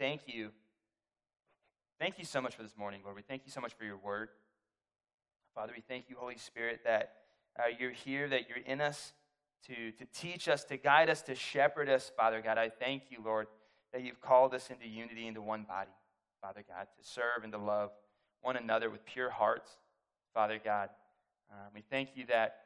thank 0.00 0.22
you. 0.26 0.48
Thank 2.00 2.18
you 2.18 2.24
so 2.24 2.40
much 2.40 2.56
for 2.56 2.62
this 2.62 2.76
morning, 2.78 3.02
Lord. 3.04 3.16
We 3.16 3.22
thank 3.22 3.42
you 3.44 3.52
so 3.52 3.60
much 3.60 3.74
for 3.74 3.84
your 3.84 3.98
word. 3.98 4.30
Father, 5.54 5.74
we 5.76 5.82
thank 5.86 6.06
you, 6.08 6.16
Holy 6.18 6.38
Spirit, 6.38 6.80
that 6.86 7.12
uh, 7.58 7.64
you're 7.78 7.90
here, 7.90 8.26
that 8.26 8.48
you're 8.48 8.64
in 8.64 8.80
us 8.80 9.12
to, 9.66 9.92
to 9.92 10.06
teach 10.14 10.48
us, 10.48 10.64
to 10.64 10.78
guide 10.78 11.10
us, 11.10 11.20
to 11.22 11.34
shepherd 11.34 11.90
us, 11.90 12.10
Father 12.16 12.40
God. 12.40 12.56
I 12.56 12.70
thank 12.70 13.10
you, 13.10 13.18
Lord, 13.22 13.46
that 13.92 14.02
you've 14.02 14.22
called 14.22 14.54
us 14.54 14.70
into 14.70 14.88
unity, 14.88 15.26
into 15.26 15.42
one 15.42 15.64
body, 15.64 15.90
Father 16.40 16.64
God, 16.66 16.86
to 16.98 17.06
serve 17.06 17.44
and 17.44 17.52
to 17.52 17.58
love 17.58 17.90
one 18.40 18.56
another 18.56 18.88
with 18.88 19.04
pure 19.04 19.28
hearts, 19.28 19.70
Father 20.32 20.58
God. 20.64 20.88
Um, 21.50 21.72
we 21.74 21.82
thank 21.90 22.10
you 22.14 22.24
that, 22.28 22.56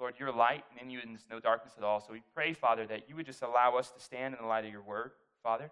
Lord, 0.00 0.14
you're 0.18 0.32
light, 0.32 0.64
and 0.70 0.80
in 0.80 0.88
you 0.88 1.00
is 1.00 1.26
no 1.30 1.40
darkness 1.40 1.74
at 1.76 1.84
all. 1.84 2.00
So 2.00 2.14
we 2.14 2.22
pray, 2.34 2.54
Father, 2.54 2.86
that 2.86 3.06
you 3.06 3.16
would 3.16 3.26
just 3.26 3.42
allow 3.42 3.76
us 3.76 3.90
to 3.90 4.00
stand 4.00 4.34
in 4.34 4.40
the 4.40 4.48
light 4.48 4.64
of 4.64 4.72
your 4.72 4.80
word, 4.80 5.10
Father. 5.42 5.70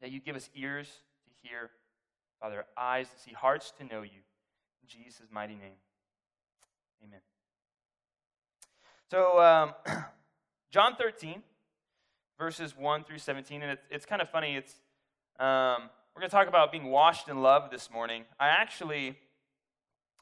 That 0.00 0.10
you 0.10 0.20
give 0.20 0.36
us 0.36 0.48
ears 0.54 0.88
to 1.24 1.48
hear, 1.48 1.70
Father, 2.40 2.64
eyes 2.76 3.08
to 3.10 3.18
see, 3.18 3.32
hearts 3.32 3.72
to 3.78 3.84
know 3.84 4.02
you. 4.02 4.22
In 4.82 4.88
Jesus' 4.88 5.26
mighty 5.30 5.54
name. 5.54 5.76
Amen. 7.04 7.20
So, 9.10 9.40
um, 9.42 9.74
John 10.70 10.94
13, 10.96 11.42
verses 12.38 12.76
1 12.76 13.04
through 13.04 13.18
17, 13.18 13.62
and 13.62 13.72
it's, 13.72 13.86
it's 13.90 14.06
kind 14.06 14.22
of 14.22 14.30
funny. 14.30 14.56
It's, 14.56 14.74
um, 15.38 15.90
we're 16.14 16.20
going 16.20 16.30
to 16.30 16.36
talk 16.36 16.48
about 16.48 16.72
being 16.72 16.86
washed 16.86 17.28
in 17.28 17.42
love 17.42 17.70
this 17.70 17.90
morning. 17.90 18.24
I 18.38 18.48
actually 18.48 19.18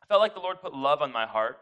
felt 0.09 0.21
like 0.21 0.35
the 0.35 0.41
Lord 0.41 0.61
put 0.61 0.75
love 0.75 1.03
on 1.03 1.13
my 1.13 1.27
heart. 1.27 1.59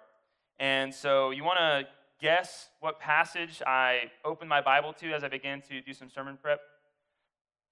And 0.58 0.94
so, 0.94 1.30
you 1.30 1.44
want 1.44 1.58
to 1.58 1.86
guess 2.20 2.68
what 2.80 2.98
passage 2.98 3.62
I 3.66 4.10
opened 4.24 4.48
my 4.48 4.60
Bible 4.60 4.92
to 4.94 5.12
as 5.12 5.22
I 5.22 5.28
began 5.28 5.60
to 5.62 5.80
do 5.80 5.92
some 5.92 6.10
sermon 6.10 6.38
prep? 6.40 6.60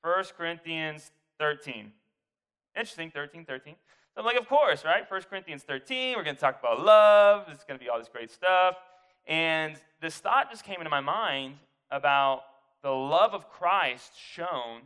1 0.05 0.25
Corinthians 0.37 1.13
13. 1.39 1.91
Interesting, 2.77 3.11
13, 3.11 3.47
13. 3.47 3.75
So 4.15 4.21
I'm 4.21 4.27
like, 4.27 4.37
of 4.37 4.47
course, 4.47 4.85
right? 4.85 5.11
1 5.11 5.23
Corinthians 5.31 5.63
13, 5.63 6.15
we're 6.15 6.25
going 6.25 6.37
to 6.37 6.41
talk 6.41 6.61
about 6.61 6.85
love. 6.85 7.47
It's 7.49 7.65
going 7.65 7.79
to 7.79 7.83
be 7.83 7.89
all 7.89 7.99
this 7.99 8.11
great 8.13 8.31
stuff. 8.31 8.77
And 9.27 9.77
this 10.03 10.19
thought 10.19 10.51
just 10.51 10.63
came 10.63 10.77
into 10.77 10.91
my 10.91 11.01
mind 11.01 11.55
about 11.91 12.43
the 12.83 12.91
love 12.91 13.33
of 13.33 13.49
Christ 13.49 14.13
shown 14.15 14.83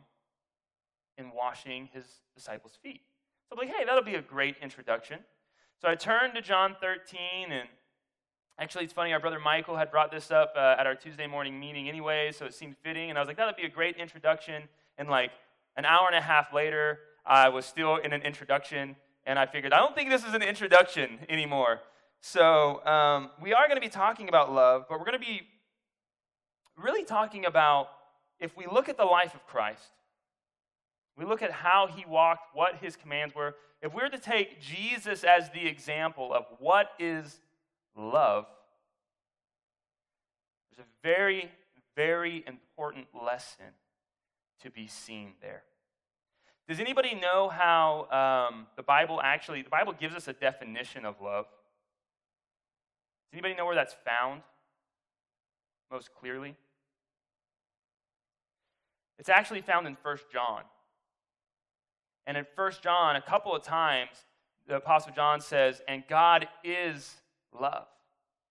in 1.19 1.32
washing 1.32 1.88
his 1.92 2.05
disciples' 2.36 2.78
feet. 2.80 3.00
So 3.48 3.56
I'm 3.56 3.66
like, 3.66 3.77
hey, 3.77 3.84
that'll 3.84 4.05
be 4.05 4.14
a 4.14 4.22
great 4.22 4.55
introduction. 4.62 5.19
So 5.82 5.88
I 5.88 5.97
turned 5.97 6.34
to 6.34 6.42
John 6.42 6.77
13, 6.80 7.50
and 7.50 7.69
actually, 8.56 8.84
it's 8.84 8.92
funny, 8.92 9.12
our 9.12 9.20
brother 9.20 9.41
Michael 9.41 9.77
had 9.77 9.91
brought 9.91 10.12
this 10.12 10.30
up 10.30 10.53
uh, 10.56 10.77
at 10.78 10.86
our 10.86 10.94
Tuesday 10.94 11.27
morning 11.27 11.58
meeting 11.58 11.88
anyway, 11.88 12.30
so 12.30 12.44
it 12.44 12.55
seemed 12.55 12.77
fitting. 12.84 13.10
And 13.10 13.19
I 13.19 13.20
was 13.20 13.27
like, 13.27 13.36
that'll 13.36 13.55
be 13.55 13.64
a 13.64 13.69
great 13.69 13.97
introduction. 13.97 14.62
And 14.98 15.08
like 15.08 15.30
an 15.77 15.84
hour 15.84 16.06
and 16.08 16.16
a 16.16 16.20
half 16.20 16.52
later, 16.52 16.98
I 17.24 17.48
was 17.48 17.64
still 17.64 17.96
in 17.96 18.12
an 18.12 18.22
introduction 18.22 18.96
and 19.24 19.38
I 19.38 19.46
figured, 19.46 19.72
I 19.72 19.78
don't 19.78 19.94
think 19.94 20.10
this 20.10 20.24
is 20.24 20.34
an 20.34 20.42
introduction 20.42 21.18
anymore. 21.28 21.80
So 22.20 22.84
um, 22.84 23.30
we 23.41 23.52
are 23.52 23.69
going 23.69 23.76
to 23.76 23.86
be 23.86 23.91
talking 23.91 24.28
about 24.28 24.52
love, 24.52 24.86
but 24.88 24.98
we're 24.98 25.04
going 25.04 25.20
to 25.20 25.24
be 25.24 25.42
really 26.76 27.04
talking 27.04 27.44
about 27.44 27.88
if 28.41 28.56
we 28.56 28.66
look 28.66 28.88
at 28.88 28.96
the 28.96 29.04
life 29.04 29.34
of 29.34 29.46
Christ, 29.46 29.82
we 31.16 31.24
look 31.24 31.42
at 31.42 31.50
how 31.50 31.88
he 31.88 32.04
walked, 32.06 32.54
what 32.54 32.76
his 32.76 32.96
commands 32.96 33.34
were. 33.34 33.54
If 33.82 33.92
we're 33.92 34.08
to 34.08 34.19
take 34.19 34.60
Jesus 34.60 35.24
as 35.24 35.50
the 35.50 35.66
example 35.66 36.32
of 36.32 36.44
what 36.58 36.91
is 36.98 37.41
love, 37.96 38.46
there's 40.70 40.86
a 40.86 41.06
very, 41.06 41.50
very 41.96 42.44
important 42.46 43.06
lesson 43.14 43.66
to 44.62 44.70
be 44.70 44.86
seen 44.86 45.32
there. 45.40 45.62
Does 46.68 46.80
anybody 46.80 47.14
know 47.14 47.48
how 47.48 48.50
um, 48.50 48.66
the 48.76 48.82
Bible 48.82 49.20
actually, 49.22 49.62
the 49.62 49.70
Bible 49.70 49.94
gives 49.98 50.14
us 50.14 50.28
a 50.28 50.34
definition 50.34 51.06
of 51.06 51.14
love? 51.22 51.46
Does 53.30 53.38
anybody 53.38 53.54
know 53.54 53.64
where 53.64 53.74
that's 53.74 53.97
found 54.04 54.42
most 55.91 56.10
clearly? 56.14 56.54
It's 59.18 59.30
actually 59.30 59.62
found 59.62 59.86
in 59.86 59.97
1 60.02 60.16
John. 60.32 60.62
And 62.26 62.36
in 62.36 62.47
1 62.54 62.72
John, 62.82 63.16
a 63.16 63.22
couple 63.22 63.54
of 63.54 63.62
times, 63.62 64.10
the 64.66 64.76
Apostle 64.76 65.12
John 65.14 65.41
says, 65.41 65.80
and 65.88 66.04
God 66.08 66.47
is 66.62 67.16
love. 67.58 67.86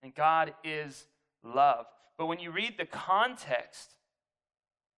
And 0.01 0.13
God 0.16 0.53
is 0.63 1.06
love. 1.44 1.85
But 2.17 2.25
when 2.25 2.40
you 2.40 2.50
read 2.51 2.73
the 2.78 2.85
context 2.85 3.91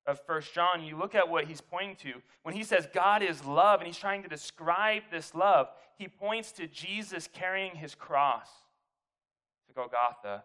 of 0.05 0.19
First 0.25 0.53
John, 0.53 0.83
you 0.83 0.97
look 0.97 1.15
at 1.15 1.29
what 1.29 1.45
he's 1.45 1.61
pointing 1.61 1.95
to. 1.97 2.21
When 2.43 2.55
he 2.55 2.63
says 2.63 2.87
God 2.93 3.21
is 3.21 3.45
love 3.45 3.79
and 3.79 3.87
he's 3.87 3.97
trying 3.97 4.23
to 4.23 4.29
describe 4.29 5.03
this 5.11 5.35
love, 5.35 5.67
he 5.97 6.07
points 6.07 6.51
to 6.53 6.67
Jesus 6.67 7.29
carrying 7.31 7.75
his 7.75 7.95
cross 7.95 8.47
to 9.67 9.73
Golgotha 9.73 10.43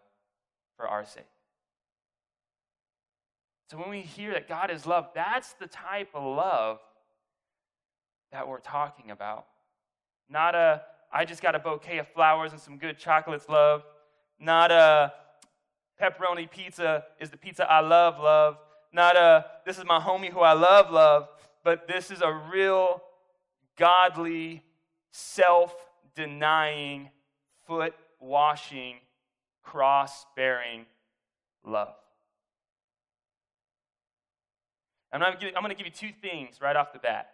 for 0.77 0.87
our 0.87 1.05
sake. 1.05 1.25
So 3.71 3.79
when 3.79 3.91
we 3.91 4.03
hear 4.03 4.33
that 4.33 4.49
God 4.49 4.71
is 4.71 4.87
love, 4.87 5.09
that's 5.15 5.55
the 5.55 5.67
type 5.67 6.11
of 6.15 6.23
love 6.23 6.81
that 8.33 8.47
we're 8.47 8.59
talking 8.59 9.11
about. 9.11 9.47
Not 10.29 10.55
a, 10.55 10.83
I 11.13 11.25
just 11.25 11.43
got 11.43 11.55
a 11.55 11.59
bouquet 11.59 11.99
of 11.99 12.09
flowers 12.09 12.53
and 12.53 12.61
some 12.61 12.77
good 12.77 12.99
chocolates 12.99 13.49
love. 13.49 13.85
Not 14.39 14.71
a, 14.71 15.13
pepperoni 16.01 16.51
pizza 16.51 17.05
is 17.21 17.31
the 17.31 17.37
pizza 17.37 17.71
I 17.71 17.81
love 17.81 18.19
love. 18.19 18.59
Not 18.95 19.17
a, 19.17 19.45
this 19.67 19.77
is 19.77 19.85
my 19.85 19.99
homie 19.99 20.31
who 20.31 20.39
I 20.39 20.53
love, 20.53 20.93
love, 20.93 21.29
but 21.65 21.89
this 21.89 22.13
is 22.13 22.23
a 22.23 22.33
real 22.33 23.03
godly, 23.77 24.63
self 25.11 25.75
denying, 26.15 27.11
foot 27.67 27.93
washing, 28.21 28.99
cross 29.65 30.27
bearing 30.37 30.87
love. 31.67 31.95
I'm, 35.13 35.23
I'm 35.23 35.39
going 35.41 35.69
to 35.71 35.75
give 35.75 35.87
you 35.87 35.93
two 35.93 36.11
things 36.23 36.61
right 36.61 36.77
off 36.77 36.93
the 36.93 37.01
bat, 37.01 37.31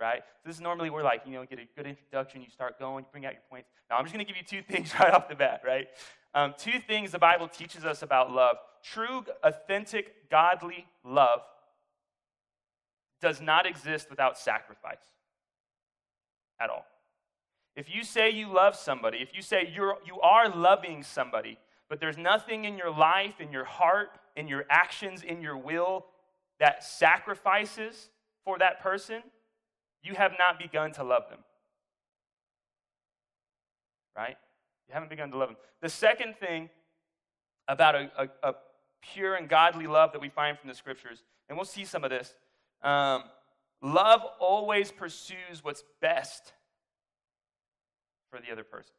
right? 0.00 0.22
So 0.42 0.48
this 0.48 0.56
is 0.56 0.62
normally 0.62 0.88
where, 0.88 1.02
we're 1.02 1.08
like, 1.08 1.22
you 1.26 1.32
know, 1.32 1.44
get 1.44 1.58
a 1.58 1.66
good 1.76 1.86
introduction, 1.86 2.40
you 2.40 2.48
start 2.48 2.78
going, 2.78 3.04
you 3.04 3.08
bring 3.12 3.26
out 3.26 3.32
your 3.32 3.42
points. 3.50 3.68
Now, 3.90 3.98
I'm 3.98 4.04
just 4.04 4.14
going 4.14 4.24
to 4.24 4.32
give 4.32 4.40
you 4.40 4.62
two 4.62 4.62
things 4.72 4.94
right 4.98 5.12
off 5.12 5.28
the 5.28 5.34
bat, 5.34 5.60
right? 5.62 5.88
Um, 6.34 6.54
two 6.56 6.80
things 6.86 7.10
the 7.10 7.18
Bible 7.18 7.48
teaches 7.48 7.84
us 7.84 8.00
about 8.00 8.32
love. 8.32 8.56
True, 8.82 9.24
authentic, 9.42 10.30
godly 10.30 10.86
love 11.04 11.40
does 13.20 13.40
not 13.40 13.66
exist 13.66 14.10
without 14.10 14.36
sacrifice 14.36 14.98
at 16.60 16.68
all. 16.68 16.84
If 17.76 17.94
you 17.94 18.04
say 18.04 18.30
you 18.30 18.52
love 18.52 18.76
somebody, 18.76 19.18
if 19.18 19.34
you 19.34 19.40
say 19.40 19.70
you're, 19.74 19.96
you 20.04 20.20
are 20.20 20.54
loving 20.54 21.02
somebody, 21.02 21.58
but 21.88 22.00
there's 22.00 22.18
nothing 22.18 22.64
in 22.64 22.76
your 22.76 22.90
life, 22.90 23.40
in 23.40 23.52
your 23.52 23.64
heart, 23.64 24.10
in 24.36 24.48
your 24.48 24.64
actions, 24.68 25.22
in 25.22 25.40
your 25.40 25.56
will 25.56 26.06
that 26.58 26.84
sacrifices 26.84 28.10
for 28.44 28.58
that 28.58 28.80
person, 28.80 29.22
you 30.02 30.14
have 30.14 30.32
not 30.38 30.58
begun 30.58 30.92
to 30.92 31.04
love 31.04 31.28
them. 31.30 31.38
Right? 34.16 34.36
You 34.88 34.94
haven't 34.94 35.10
begun 35.10 35.30
to 35.30 35.38
love 35.38 35.48
them. 35.50 35.58
The 35.80 35.88
second 35.88 36.36
thing 36.36 36.68
about 37.68 37.94
a, 37.94 38.10
a, 38.18 38.50
a 38.50 38.54
pure 39.02 39.34
and 39.34 39.48
godly 39.48 39.86
love 39.86 40.12
that 40.12 40.20
we 40.20 40.28
find 40.28 40.58
from 40.58 40.68
the 40.68 40.74
scriptures, 40.74 41.22
and 41.48 41.58
we'll 41.58 41.64
see 41.64 41.84
some 41.84 42.04
of 42.04 42.10
this. 42.10 42.34
Um, 42.82 43.24
love 43.82 44.22
always 44.40 44.90
pursues 44.90 45.62
what's 45.62 45.84
best 46.00 46.52
for 48.30 48.40
the 48.40 48.50
other 48.50 48.64
person. 48.64 48.94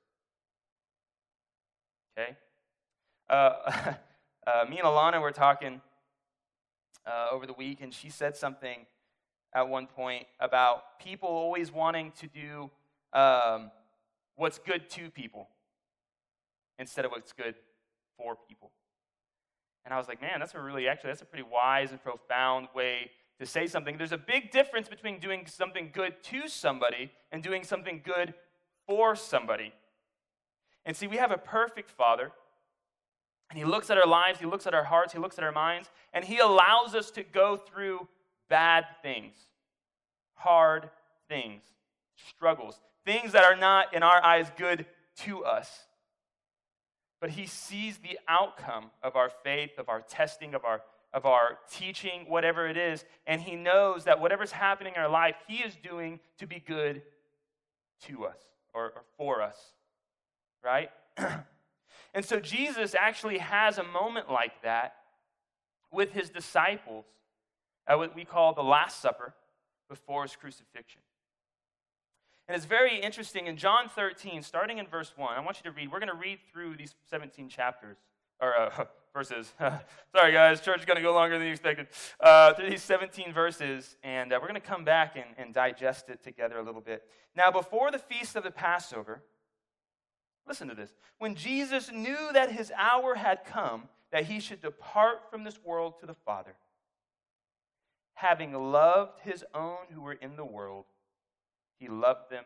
Okay? 2.18 2.36
Uh, 3.30 3.94
uh, 4.48 4.66
me 4.70 4.78
and 4.78 4.86
Alana 4.86 5.22
were 5.22 5.32
talking 5.32 5.82
uh, 7.06 7.28
over 7.32 7.46
the 7.46 7.54
week, 7.54 7.80
and 7.82 7.94
she 7.94 8.10
said 8.10 8.36
something 8.36 8.86
at 9.56 9.68
one 9.68 9.88
point 9.88 10.26
about 10.40 11.00
people 11.00 11.30
always 11.30 11.72
wanting 11.72 12.12
to 12.20 12.28
do 12.28 12.72
um, 13.18 13.72
what's 14.36 14.60
good 14.60 14.90
to 14.90 15.10
people 15.10 15.48
instead 16.80 17.06
of 17.06 17.12
what's 17.12 17.34
good 17.34 17.56
for 18.18 18.36
people. 18.48 18.72
And 19.86 19.94
I 19.94 19.98
was 19.98 20.08
like, 20.08 20.22
man, 20.22 20.40
that's 20.40 20.56
a 20.56 20.62
really, 20.62 20.88
actually, 20.88 21.10
that's 21.10 21.22
a 21.22 21.26
pretty 21.26 21.46
wise 21.50 21.92
and 21.92 22.02
profound 22.02 22.68
way 22.74 23.12
to 23.40 23.46
say 23.46 23.68
something. 23.68 23.98
There's 23.98 24.14
a 24.14 24.18
big 24.18 24.52
difference 24.52 24.88
between 24.88 25.20
doing 25.20 25.46
something 25.46 25.90
good 25.94 26.24
to 26.24 26.48
somebody 26.48 27.12
and 27.32 27.44
doing 27.44 27.64
something 27.64 28.02
good 28.04 28.34
for 28.88 29.16
somebody. 29.16 29.74
And 30.86 30.96
see, 30.96 31.08
we 31.08 31.18
have 31.18 31.32
a 31.32 31.38
perfect 31.38 31.90
Father, 31.90 32.32
and 33.50 33.60
He 33.60 33.66
looks 33.66 33.90
at 33.90 33.98
our 33.98 34.08
lives, 34.08 34.40
He 34.40 34.46
looks 34.46 34.68
at 34.68 34.74
our 34.74 34.86
hearts, 34.86 35.14
He 35.14 35.20
looks 35.20 35.38
at 35.38 35.44
our 35.44 35.52
minds, 35.52 35.90
and 36.14 36.24
He 36.24 36.40
allows 36.40 36.96
us 36.96 37.12
to 37.12 37.24
go 37.24 37.58
through 37.58 38.08
bad 38.50 38.86
things, 39.02 39.36
hard 40.36 40.90
things, 41.28 41.64
struggles, 42.30 42.80
things 43.06 43.34
that 43.34 43.44
are 43.44 43.56
not, 43.56 43.94
in 43.94 44.04
our 44.04 44.24
eyes, 44.24 44.52
good 44.58 44.86
to 45.18 45.44
us 45.44 45.88
but 47.24 47.30
he 47.30 47.46
sees 47.46 48.00
the 48.00 48.20
outcome 48.28 48.92
of 49.02 49.16
our 49.16 49.30
faith, 49.30 49.78
of 49.78 49.88
our 49.88 50.02
testing, 50.02 50.54
of 50.54 50.66
our, 50.66 50.82
of 51.14 51.26
our 51.26 51.58
teaching, 51.72 52.26
whatever 52.28 52.68
it 52.68 52.76
is, 52.76 53.06
and 53.26 53.42
He 53.42 53.56
knows 53.56 54.04
that 54.04 54.20
whatever's 54.20 54.52
happening 54.52 54.92
in 54.98 55.02
our 55.02 55.08
life, 55.08 55.36
He 55.48 55.60
is 55.60 55.78
doing 55.82 56.20
to 56.40 56.46
be 56.46 56.60
good 56.60 57.02
to 58.08 58.26
us 58.26 58.36
or, 58.74 58.88
or 58.88 59.04
for 59.16 59.42
us, 59.42 59.56
right? 60.66 60.90
and 62.14 62.26
so 62.26 62.42
Jesus 62.42 62.94
actually 62.94 63.38
has 63.38 63.78
a 63.78 63.84
moment 63.86 64.30
like 64.30 64.62
that 64.62 64.96
with 65.94 66.12
His 66.12 66.30
disciples 66.30 67.06
at 67.88 67.98
what 67.98 68.14
we 68.14 68.26
call 68.26 68.54
the 68.54 68.64
Last 68.64 69.02
Supper 69.02 69.34
before 69.88 70.24
His 70.24 70.36
crucifixion. 70.36 71.00
And 72.48 72.58
it's 72.58 72.66
very 72.66 73.00
interesting 73.00 73.48
in 73.48 73.56
John 73.56 73.88
13, 73.88 74.42
starting 74.42 74.78
in 74.78 74.88
verse 74.88 75.14
1. 75.16 75.34
I 75.36 75.40
want 75.40 75.58
you 75.64 75.72
to 75.72 75.76
read. 75.76 75.92
We're 75.92 76.00
going 76.00 76.12
to 76.12 76.16
read 76.16 76.40
through 76.52 76.76
these 76.76 76.94
17 77.10 77.48
chapters, 77.48 77.98
or 78.42 78.58
uh, 78.58 78.86
verses. 79.14 79.54
Sorry, 79.60 80.34
guys, 80.34 80.60
church 80.60 80.80
is 80.80 80.86
going 80.86 80.98
to 80.98 81.02
go 81.02 81.14
longer 81.14 81.38
than 81.38 81.48
you 81.48 81.54
expected. 81.54 81.88
Uh, 82.20 82.54
through 82.54 82.70
these 82.70 82.84
17 82.84 83.32
verses, 83.32 83.96
and 84.04 84.34
uh, 84.34 84.40
we're 84.42 84.50
going 84.50 84.60
to 84.60 84.68
come 84.68 84.84
back 84.84 85.16
and, 85.16 85.26
and 85.38 85.54
digest 85.54 86.10
it 86.10 86.22
together 86.22 86.58
a 86.58 86.64
little 86.64 86.82
bit. 86.82 87.04
Now, 87.36 87.50
before 87.50 87.92
the 87.92 88.00
feast 88.00 88.36
of 88.36 88.44
the 88.44 88.52
Passover, 88.52 89.24
listen 90.46 90.68
to 90.68 90.76
this. 90.76 90.94
When 91.20 91.36
Jesus 91.36 91.92
knew 91.94 92.34
that 92.34 92.52
his 92.52 92.74
hour 92.78 93.16
had 93.16 93.46
come, 93.46 93.84
that 94.12 94.26
he 94.26 94.42
should 94.42 94.62
depart 94.62 95.30
from 95.32 95.46
this 95.46 95.60
world 95.64 95.94
to 96.02 96.06
the 96.06 96.14
Father, 96.14 96.56
having 98.16 98.54
loved 98.54 99.22
his 99.22 99.46
own 99.54 99.78
who 99.94 100.02
were 100.02 100.14
in 100.14 100.36
the 100.36 100.46
world, 100.46 100.86
he 101.84 101.90
loved 101.90 102.32
them 102.32 102.46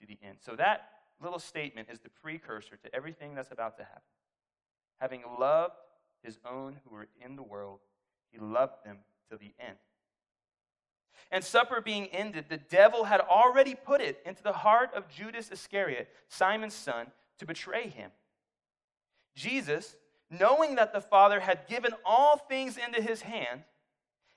to 0.00 0.06
the 0.06 0.16
end. 0.22 0.38
So 0.40 0.54
that 0.54 0.88
little 1.20 1.40
statement 1.40 1.88
is 1.90 1.98
the 1.98 2.08
precursor 2.08 2.76
to 2.76 2.94
everything 2.94 3.34
that's 3.34 3.50
about 3.50 3.76
to 3.78 3.82
happen. 3.82 4.02
Having 5.00 5.22
loved 5.40 5.74
his 6.22 6.38
own 6.48 6.76
who 6.84 6.94
were 6.94 7.08
in 7.20 7.34
the 7.34 7.42
world, 7.42 7.80
he 8.30 8.38
loved 8.38 8.84
them 8.84 8.98
to 9.30 9.36
the 9.36 9.52
end. 9.58 9.76
And 11.32 11.42
supper 11.42 11.80
being 11.80 12.06
ended, 12.06 12.44
the 12.48 12.58
devil 12.58 13.04
had 13.04 13.20
already 13.20 13.74
put 13.74 14.00
it 14.00 14.20
into 14.24 14.42
the 14.42 14.52
heart 14.52 14.90
of 14.94 15.08
Judas 15.08 15.50
Iscariot, 15.50 16.08
Simon's 16.28 16.74
son, 16.74 17.08
to 17.40 17.46
betray 17.46 17.88
him. 17.88 18.12
Jesus, 19.34 19.96
knowing 20.30 20.76
that 20.76 20.92
the 20.92 21.00
Father 21.00 21.40
had 21.40 21.66
given 21.68 21.92
all 22.04 22.36
things 22.36 22.76
into 22.76 23.02
his 23.02 23.22
hand, 23.22 23.62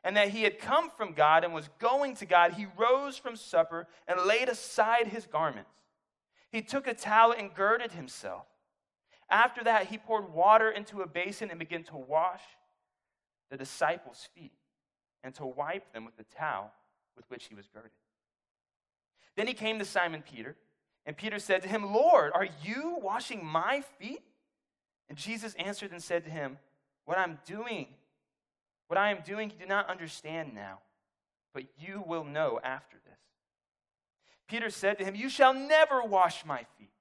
and 0.04 0.16
that 0.16 0.30
he 0.30 0.44
had 0.44 0.60
come 0.60 0.90
from 0.90 1.14
God 1.14 1.44
and 1.44 1.54
was 1.54 1.70
going 1.80 2.16
to 2.16 2.26
God, 2.26 2.54
he 2.54 2.68
rose 2.78 3.18
from 3.18 3.36
supper 3.36 3.88
and 4.08 4.26
laid 4.26 4.50
aside 4.50 5.08
his 5.08 5.26
garments. 5.26 5.72
He 6.52 6.62
took 6.62 6.88
a 6.88 6.94
towel 6.94 7.34
and 7.38 7.54
girded 7.54 7.92
himself. 7.92 8.46
After 9.30 9.64
that, 9.66 9.88
he 9.88 9.98
poured 9.98 10.34
water 10.34 10.70
into 10.70 11.02
a 11.02 11.08
basin 11.08 11.50
and 11.50 11.60
began 11.60 11.84
to 11.86 11.98
wash 11.98 12.42
the 13.50 13.58
disciples' 13.58 14.30
feet 14.34 14.54
and 15.24 15.34
to 15.36 15.46
wipe 15.46 15.94
them 15.94 16.06
with 16.06 16.16
the 16.16 16.24
towel 16.24 16.72
with 17.16 17.26
which 17.30 17.46
he 17.46 17.56
was 17.56 17.68
girded. 17.68 17.92
Then 19.36 19.48
he 19.48 19.54
came 19.54 19.78
to 19.80 19.86
Simon 19.86 20.24
Peter, 20.24 20.56
and 21.06 21.18
Peter 21.18 21.40
said 21.40 21.62
to 21.64 21.70
him, 21.70 21.94
Lord, 21.94 22.32
are 22.34 22.48
you 22.64 22.98
washing 23.02 23.46
my 23.46 23.84
feet? 24.00 24.22
And 25.10 25.18
Jesus 25.18 25.54
answered 25.56 25.92
and 25.92 26.02
said 26.02 26.24
to 26.26 26.30
him, 26.30 26.58
What 27.06 27.18
I'm 27.18 27.40
doing 27.46 27.88
what 28.88 28.98
I 28.98 29.12
am 29.12 29.20
doing, 29.26 29.50
you 29.50 29.60
do 29.60 29.66
not 29.66 29.90
understand 29.90 30.54
now, 30.54 30.80
but 31.54 31.64
you 31.78 32.04
will 32.06 32.24
know 32.24 32.60
after 32.64 32.98
this. 33.06 33.20
Peter 34.48 34.70
said 34.70 34.98
to 34.98 35.06
him, 35.06 35.16
You 35.16 35.30
shall 35.30 35.54
never 35.54 36.02
wash 36.02 36.46
my 36.46 36.66
feet. 36.78 36.92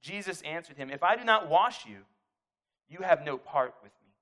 Jesus 0.00 0.42
answered 0.42 0.76
him, 0.76 0.90
If 0.90 1.02
I 1.02 1.16
do 1.16 1.24
not 1.24 1.48
wash 1.48 1.86
you, 1.86 1.98
you 2.88 3.00
have 3.00 3.24
no 3.24 3.36
part 3.36 3.74
with 3.82 3.90
me. 3.90 4.12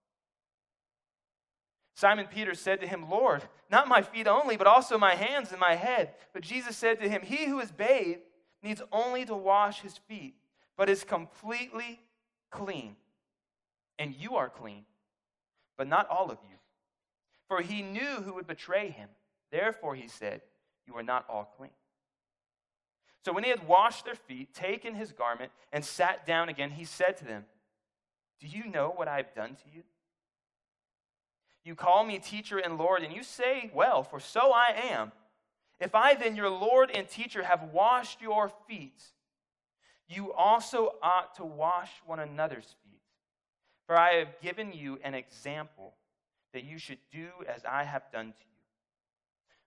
Simon 1.94 2.26
Peter 2.26 2.54
said 2.54 2.80
to 2.80 2.86
him, 2.86 3.10
Lord, 3.10 3.42
not 3.70 3.88
my 3.88 4.00
feet 4.00 4.26
only, 4.26 4.56
but 4.56 4.66
also 4.66 4.96
my 4.96 5.14
hands 5.14 5.50
and 5.50 5.60
my 5.60 5.74
head. 5.74 6.14
But 6.32 6.42
Jesus 6.42 6.76
said 6.76 7.00
to 7.00 7.08
him, 7.08 7.20
He 7.22 7.46
who 7.46 7.60
is 7.60 7.70
bathed 7.70 8.20
needs 8.62 8.80
only 8.90 9.26
to 9.26 9.34
wash 9.34 9.82
his 9.82 9.98
feet, 10.08 10.34
but 10.78 10.88
is 10.88 11.04
completely 11.04 12.00
clean. 12.50 12.96
And 13.98 14.14
you 14.14 14.36
are 14.36 14.48
clean 14.48 14.84
but 15.76 15.88
not 15.88 16.08
all 16.08 16.30
of 16.30 16.38
you. 16.48 16.56
For 17.48 17.60
he 17.60 17.82
knew 17.82 18.22
who 18.24 18.34
would 18.34 18.46
betray 18.46 18.90
him. 18.90 19.08
Therefore, 19.50 19.94
he 19.94 20.08
said, 20.08 20.40
You 20.86 20.96
are 20.96 21.02
not 21.02 21.26
all 21.28 21.52
clean. 21.56 21.70
So 23.24 23.32
when 23.32 23.44
he 23.44 23.50
had 23.50 23.68
washed 23.68 24.04
their 24.04 24.14
feet, 24.14 24.52
taken 24.54 24.94
his 24.94 25.12
garment, 25.12 25.52
and 25.72 25.84
sat 25.84 26.26
down 26.26 26.48
again, 26.48 26.70
he 26.70 26.84
said 26.84 27.16
to 27.18 27.24
them, 27.24 27.44
Do 28.40 28.48
you 28.48 28.66
know 28.66 28.92
what 28.94 29.08
I 29.08 29.18
have 29.18 29.34
done 29.34 29.50
to 29.50 29.64
you? 29.74 29.82
You 31.64 31.74
call 31.76 32.04
me 32.04 32.18
teacher 32.18 32.58
and 32.58 32.78
Lord, 32.78 33.02
and 33.02 33.14
you 33.14 33.22
say, 33.22 33.70
Well, 33.74 34.02
for 34.02 34.18
so 34.18 34.52
I 34.52 34.74
am. 34.90 35.12
If 35.78 35.94
I 35.94 36.14
then, 36.14 36.36
your 36.36 36.48
Lord 36.48 36.90
and 36.92 37.08
teacher, 37.08 37.42
have 37.42 37.64
washed 37.72 38.20
your 38.20 38.50
feet, 38.68 39.02
you 40.08 40.32
also 40.32 40.94
ought 41.02 41.34
to 41.36 41.44
wash 41.44 41.90
one 42.06 42.20
another's 42.20 42.76
feet. 42.84 43.01
For 43.86 43.96
I 43.96 44.14
have 44.14 44.40
given 44.40 44.72
you 44.72 44.98
an 45.02 45.14
example 45.14 45.94
that 46.52 46.64
you 46.64 46.78
should 46.78 46.98
do 47.10 47.28
as 47.48 47.64
I 47.64 47.84
have 47.84 48.10
done 48.12 48.26
to 48.26 48.44
you. 48.44 48.52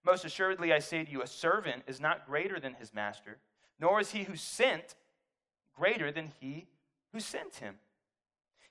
Most 0.05 0.23
assuredly, 0.23 0.71
I 0.71 0.79
say 0.79 1.03
to 1.03 1.11
you, 1.11 1.21
a 1.21 1.27
servant 1.27 1.83
is 1.87 1.99
not 1.99 2.27
greater 2.27 2.59
than 2.59 2.75
his 2.75 2.93
master, 2.93 3.37
nor 3.79 3.99
is 3.99 4.11
he 4.11 4.23
who 4.23 4.35
sent 4.35 4.95
greater 5.75 6.11
than 6.11 6.31
he 6.39 6.67
who 7.11 7.19
sent 7.19 7.55
him. 7.55 7.75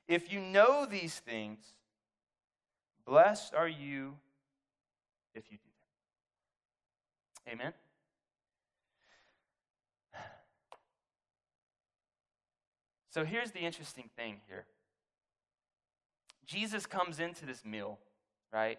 If 0.07 0.33
you 0.33 0.41
know 0.41 0.87
these 0.87 1.19
things, 1.19 1.61
blessed 3.05 3.55
are 3.55 3.69
you 3.69 4.17
if 5.35 5.51
you 5.51 5.59
do 5.59 5.71
them. 7.47 7.61
Amen. 7.61 7.73
So 13.11 13.25
here's 13.25 13.53
the 13.53 13.61
interesting 13.61 14.11
thing 14.17 14.41
here. 14.49 14.65
Jesus 16.55 16.87
comes 16.87 17.19
into 17.19 17.47
this 17.47 17.65
meal, 17.65 17.99
right? 18.53 18.79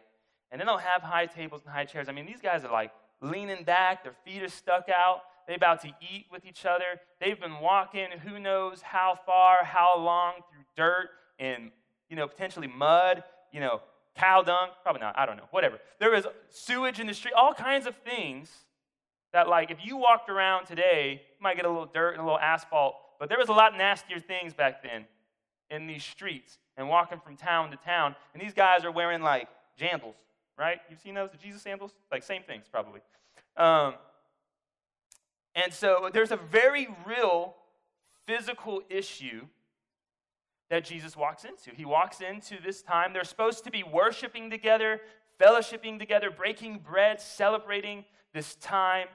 And 0.51 0.61
they 0.61 0.65
don't 0.65 0.81
have 0.81 1.01
high 1.01 1.25
tables 1.25 1.61
and 1.65 1.73
high 1.73 1.83
chairs. 1.83 2.07
I 2.07 2.13
mean, 2.13 2.25
these 2.25 2.39
guys 2.41 2.63
are 2.63 2.71
like 2.71 2.91
leaning 3.21 3.65
back, 3.65 4.03
their 4.03 4.15
feet 4.23 4.41
are 4.41 4.49
stuck 4.49 4.87
out. 4.89 5.23
They're 5.45 5.57
about 5.57 5.81
to 5.81 5.89
eat 6.01 6.25
with 6.31 6.45
each 6.45 6.65
other. 6.65 6.99
They've 7.19 7.39
been 7.39 7.59
walking 7.59 8.07
who 8.23 8.39
knows 8.39 8.81
how 8.81 9.19
far, 9.25 9.63
how 9.63 9.99
long 9.99 10.35
through 10.49 10.63
dirt 10.75 11.09
and, 11.37 11.71
you 12.09 12.15
know, 12.15 12.27
potentially 12.27 12.67
mud, 12.67 13.23
you 13.51 13.59
know, 13.59 13.81
cow 14.15 14.41
dung. 14.41 14.69
Probably 14.81 15.01
not. 15.01 15.17
I 15.19 15.25
don't 15.25 15.37
know. 15.37 15.47
Whatever. 15.51 15.77
There 15.99 16.11
was 16.11 16.25
sewage 16.49 16.99
in 16.99 17.07
the 17.07 17.13
street, 17.13 17.33
all 17.35 17.53
kinds 17.53 17.85
of 17.85 17.95
things 17.97 18.49
that, 19.33 19.47
like, 19.47 19.69
if 19.69 19.77
you 19.83 19.97
walked 19.97 20.29
around 20.29 20.65
today, 20.65 21.21
you 21.37 21.43
might 21.43 21.57
get 21.57 21.65
a 21.65 21.69
little 21.69 21.85
dirt 21.93 22.13
and 22.13 22.21
a 22.21 22.23
little 22.23 22.39
asphalt. 22.39 22.95
But 23.19 23.29
there 23.29 23.37
was 23.37 23.49
a 23.49 23.53
lot 23.53 23.77
nastier 23.77 24.19
things 24.19 24.53
back 24.53 24.81
then 24.81 25.05
in 25.69 25.85
these 25.85 26.03
streets 26.03 26.57
and 26.77 26.89
walking 26.89 27.19
from 27.19 27.35
town 27.35 27.71
to 27.71 27.77
town. 27.77 28.15
And 28.33 28.41
these 28.41 28.53
guys 28.53 28.83
are 28.85 28.91
wearing 28.91 29.21
like 29.21 29.47
jandals, 29.79 30.15
right? 30.57 30.79
You've 30.89 30.99
seen 30.99 31.15
those, 31.15 31.31
the 31.31 31.37
Jesus 31.37 31.61
sandals? 31.61 31.91
Like 32.11 32.23
same 32.23 32.43
things, 32.43 32.65
probably. 32.71 33.01
Um, 33.57 33.95
and 35.55 35.73
so 35.73 36.09
there's 36.13 36.31
a 36.31 36.37
very 36.37 36.87
real 37.05 37.55
physical 38.25 38.81
issue 38.89 39.41
that 40.69 40.83
Jesus 40.83 41.15
walks 41.15 41.45
into. 41.45 41.71
He 41.75 41.85
walks 41.85 42.21
into 42.21 42.61
this 42.61 42.81
time. 42.81 43.13
They're 43.13 43.23
supposed 43.23 43.63
to 43.65 43.71
be 43.71 43.83
worshiping 43.83 44.49
together, 44.49 44.99
fellowshipping 45.39 45.99
together, 45.99 46.31
breaking 46.31 46.79
bread, 46.79 47.21
celebrating 47.21 48.03
this 48.33 48.55
time. 48.55 49.07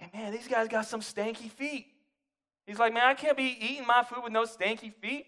And 0.00 0.12
man, 0.12 0.32
these 0.32 0.48
guys 0.48 0.68
got 0.68 0.86
some 0.86 1.00
stanky 1.00 1.50
feet. 1.50 1.86
He's 2.66 2.78
like, 2.78 2.92
man, 2.92 3.04
I 3.04 3.14
can't 3.14 3.36
be 3.36 3.56
eating 3.60 3.86
my 3.86 4.02
food 4.02 4.22
with 4.24 4.32
no 4.32 4.44
stanky 4.44 4.92
feet. 4.92 5.26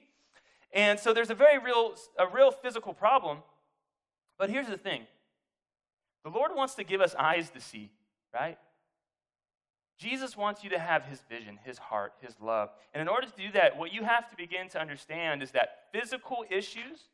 And 0.73 0.99
so 0.99 1.13
there's 1.13 1.31
a 1.31 1.35
very 1.35 1.59
real, 1.59 1.95
a 2.19 2.27
real 2.27 2.51
physical 2.51 2.95
problem. 2.95 3.39
But 4.39 4.51
here's 4.51 4.69
the 4.69 4.79
thing 4.79 5.03
the 6.25 6.31
Lord 6.31 6.53
wants 6.55 6.75
to 6.75 6.85
give 6.85 7.01
us 7.01 7.15
eyes 7.19 7.51
to 7.51 7.61
see, 7.61 7.91
right? 8.33 8.59
Jesus 9.99 10.35
wants 10.35 10.65
you 10.65 10.71
to 10.71 10.79
have 10.79 11.05
his 11.05 11.21
vision, 11.29 11.59
his 11.63 11.77
heart, 11.77 12.15
his 12.23 12.35
love. 12.41 12.71
And 12.95 13.03
in 13.03 13.09
order 13.09 13.27
to 13.27 13.33
do 13.37 13.53
that, 13.53 13.77
what 13.77 13.93
you 13.93 14.03
have 14.03 14.31
to 14.31 14.37
begin 14.37 14.69
to 14.71 14.81
understand 14.81 15.43
is 15.43 15.51
that 15.51 15.85
physical 15.93 16.45
issues 16.49 17.09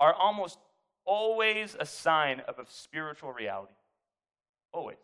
are 0.00 0.14
almost 0.14 0.58
always 1.04 1.76
a 1.78 1.84
sign 1.84 2.40
of 2.48 2.58
a 2.58 2.64
spiritual 2.68 3.32
reality. 3.32 3.74
Always. 4.72 4.96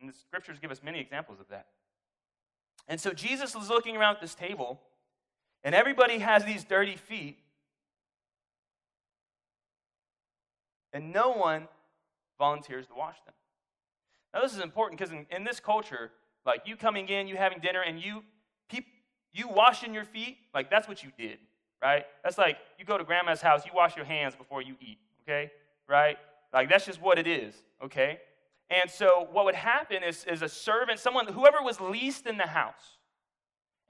And 0.00 0.08
the 0.08 0.14
scriptures 0.14 0.58
give 0.58 0.70
us 0.70 0.82
many 0.82 1.00
examples 1.00 1.38
of 1.38 1.48
that. 1.48 1.66
And 2.88 2.98
so 2.98 3.12
Jesus 3.12 3.54
is 3.54 3.68
looking 3.68 3.96
around 3.96 4.16
this 4.22 4.34
table 4.34 4.80
and 5.64 5.74
everybody 5.74 6.18
has 6.18 6.44
these 6.44 6.64
dirty 6.64 6.96
feet, 6.96 7.38
and 10.92 11.12
no 11.12 11.30
one 11.32 11.68
volunteers 12.38 12.86
to 12.86 12.94
wash 12.94 13.16
them. 13.24 13.34
Now, 14.32 14.42
this 14.42 14.54
is 14.54 14.60
important 14.60 14.98
because 14.98 15.12
in, 15.12 15.26
in, 15.30 15.44
this 15.44 15.60
culture, 15.60 16.10
like 16.46 16.62
you 16.64 16.76
coming 16.76 17.08
in, 17.08 17.26
you 17.26 17.36
having 17.36 17.60
dinner, 17.60 17.82
and 17.82 18.00
you 18.00 18.22
peop, 18.68 18.86
you 19.32 19.48
washing 19.48 19.92
your 19.92 20.04
feet, 20.04 20.38
like 20.54 20.70
that's 20.70 20.88
what 20.88 21.02
you 21.02 21.10
did. 21.18 21.38
right? 21.82 22.04
That's 22.22 22.38
like 22.38 22.58
you 22.78 22.84
go 22.84 22.96
to 22.96 23.04
grandma's 23.04 23.40
house, 23.40 23.66
you 23.66 23.72
wash 23.74 23.96
your 23.96 24.04
hands 24.04 24.34
before 24.34 24.62
you 24.62 24.76
eat, 24.80 24.98
okay? 25.22 25.50
Right? 25.88 26.16
Like 26.52 26.68
that's 26.68 26.86
just 26.86 27.00
what 27.00 27.18
it 27.18 27.26
is, 27.26 27.54
okay? 27.84 28.20
And 28.70 28.88
so 28.88 29.26
what 29.32 29.44
would 29.44 29.56
happen 29.56 30.02
is, 30.02 30.24
is 30.24 30.42
a 30.42 30.48
servant, 30.48 31.00
someone, 31.00 31.26
whoever 31.26 31.58
was 31.60 31.80
least 31.80 32.26
in 32.26 32.36
the 32.36 32.46
house, 32.46 32.98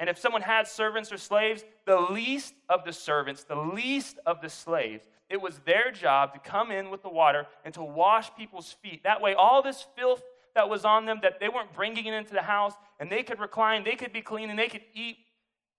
and 0.01 0.09
if 0.09 0.19
someone 0.19 0.41
had 0.41 0.67
servants 0.67 1.13
or 1.13 1.19
slaves, 1.19 1.63
the 1.85 2.01
least 2.01 2.55
of 2.71 2.85
the 2.85 2.93
servants, 2.93 3.45
the 3.45 3.55
least 3.55 4.19
of 4.25 4.41
the 4.41 4.49
slaves, 4.49 5.07
it 5.29 5.41
was 5.41 5.59
their 5.67 5.93
job 5.93 6.33
to 6.33 6.41
come 6.41 6.71
in 6.71 6.91
with 6.91 7.03
the 7.03 7.11
water 7.11 7.47
and 7.67 7.75
to 7.75 7.83
wash 7.85 8.35
people's 8.35 8.75
feet. 8.83 9.03
That 9.05 9.21
way, 9.21 9.35
all 9.35 9.63
this 9.63 9.87
filth 9.95 10.23
that 10.55 10.71
was 10.71 10.87
on 10.87 11.05
them, 11.05 11.19
that 11.23 11.39
they 11.39 11.51
weren't 11.51 11.75
bringing 11.75 12.07
it 12.07 12.15
into 12.15 12.33
the 12.33 12.41
house, 12.41 12.73
and 12.99 13.13
they 13.13 13.23
could 13.23 13.39
recline, 13.39 13.85
they 13.85 13.95
could 13.95 14.13
be 14.13 14.23
clean, 14.23 14.49
and 14.49 14.59
they 14.59 14.69
could 14.69 14.85
eat 14.95 15.19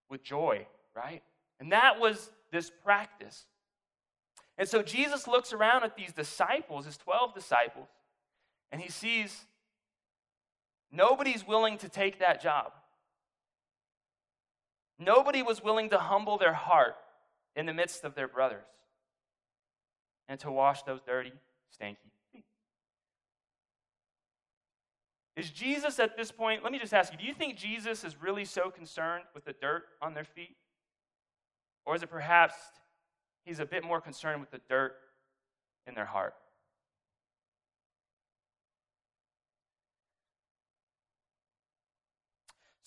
with 0.08 0.24
joy, 0.24 0.68
right? 0.96 1.24
And 1.60 1.72
that 1.72 2.00
was 2.00 2.30
this 2.52 2.72
practice. 2.84 3.46
And 4.56 4.70
so 4.70 4.84
Jesus 4.84 5.28
looks 5.28 5.52
around 5.52 5.84
at 5.84 5.98
these 5.98 6.14
disciples, 6.14 6.86
his 6.86 6.98
12 6.98 7.34
disciples, 7.34 7.88
and 8.72 8.80
he 8.80 8.92
sees 8.92 9.46
nobody's 10.92 11.46
willing 11.46 11.80
to 11.80 11.90
take 11.90 12.20
that 12.20 12.40
job. 12.40 12.72
Nobody 15.02 15.42
was 15.42 15.64
willing 15.64 15.90
to 15.90 15.98
humble 15.98 16.38
their 16.38 16.54
heart 16.54 16.96
in 17.56 17.66
the 17.66 17.74
midst 17.74 18.04
of 18.04 18.14
their 18.14 18.28
brothers 18.28 18.68
and 20.30 20.40
to 20.42 20.52
wash 20.52 20.84
those 20.84 21.02
dirty, 21.02 21.34
stanky 21.76 21.98
feet. 22.32 22.46
Is 25.36 25.50
Jesus 25.50 26.00
at 26.00 26.16
this 26.18 26.32
point, 26.32 26.62
let 26.62 26.72
me 26.72 26.78
just 26.78 26.94
ask 26.94 27.12
you, 27.12 27.18
do 27.18 27.26
you 27.26 27.34
think 27.34 27.58
Jesus 27.58 28.04
is 28.04 28.22
really 28.22 28.46
so 28.46 28.70
concerned 28.70 29.24
with 29.34 29.44
the 29.44 29.54
dirt 29.60 29.86
on 30.04 30.14
their 30.14 30.24
feet? 30.24 30.56
Or 31.84 31.96
is 31.96 32.04
it 32.04 32.12
perhaps 32.12 32.54
he's 33.44 33.60
a 33.60 33.66
bit 33.66 33.84
more 33.84 34.02
concerned 34.02 34.40
with 34.40 34.52
the 34.52 34.62
dirt 34.70 34.94
in 35.88 35.96
their 35.96 36.06
heart? 36.06 36.36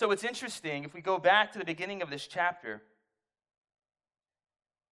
So 0.05 0.11
it's 0.11 0.23
interesting, 0.23 0.85
if 0.85 0.93
we 0.93 1.01
go 1.01 1.17
back 1.17 1.53
to 1.53 1.59
the 1.59 1.65
beginning 1.65 2.03
of 2.03 2.11
this 2.11 2.27
chapter, 2.27 2.83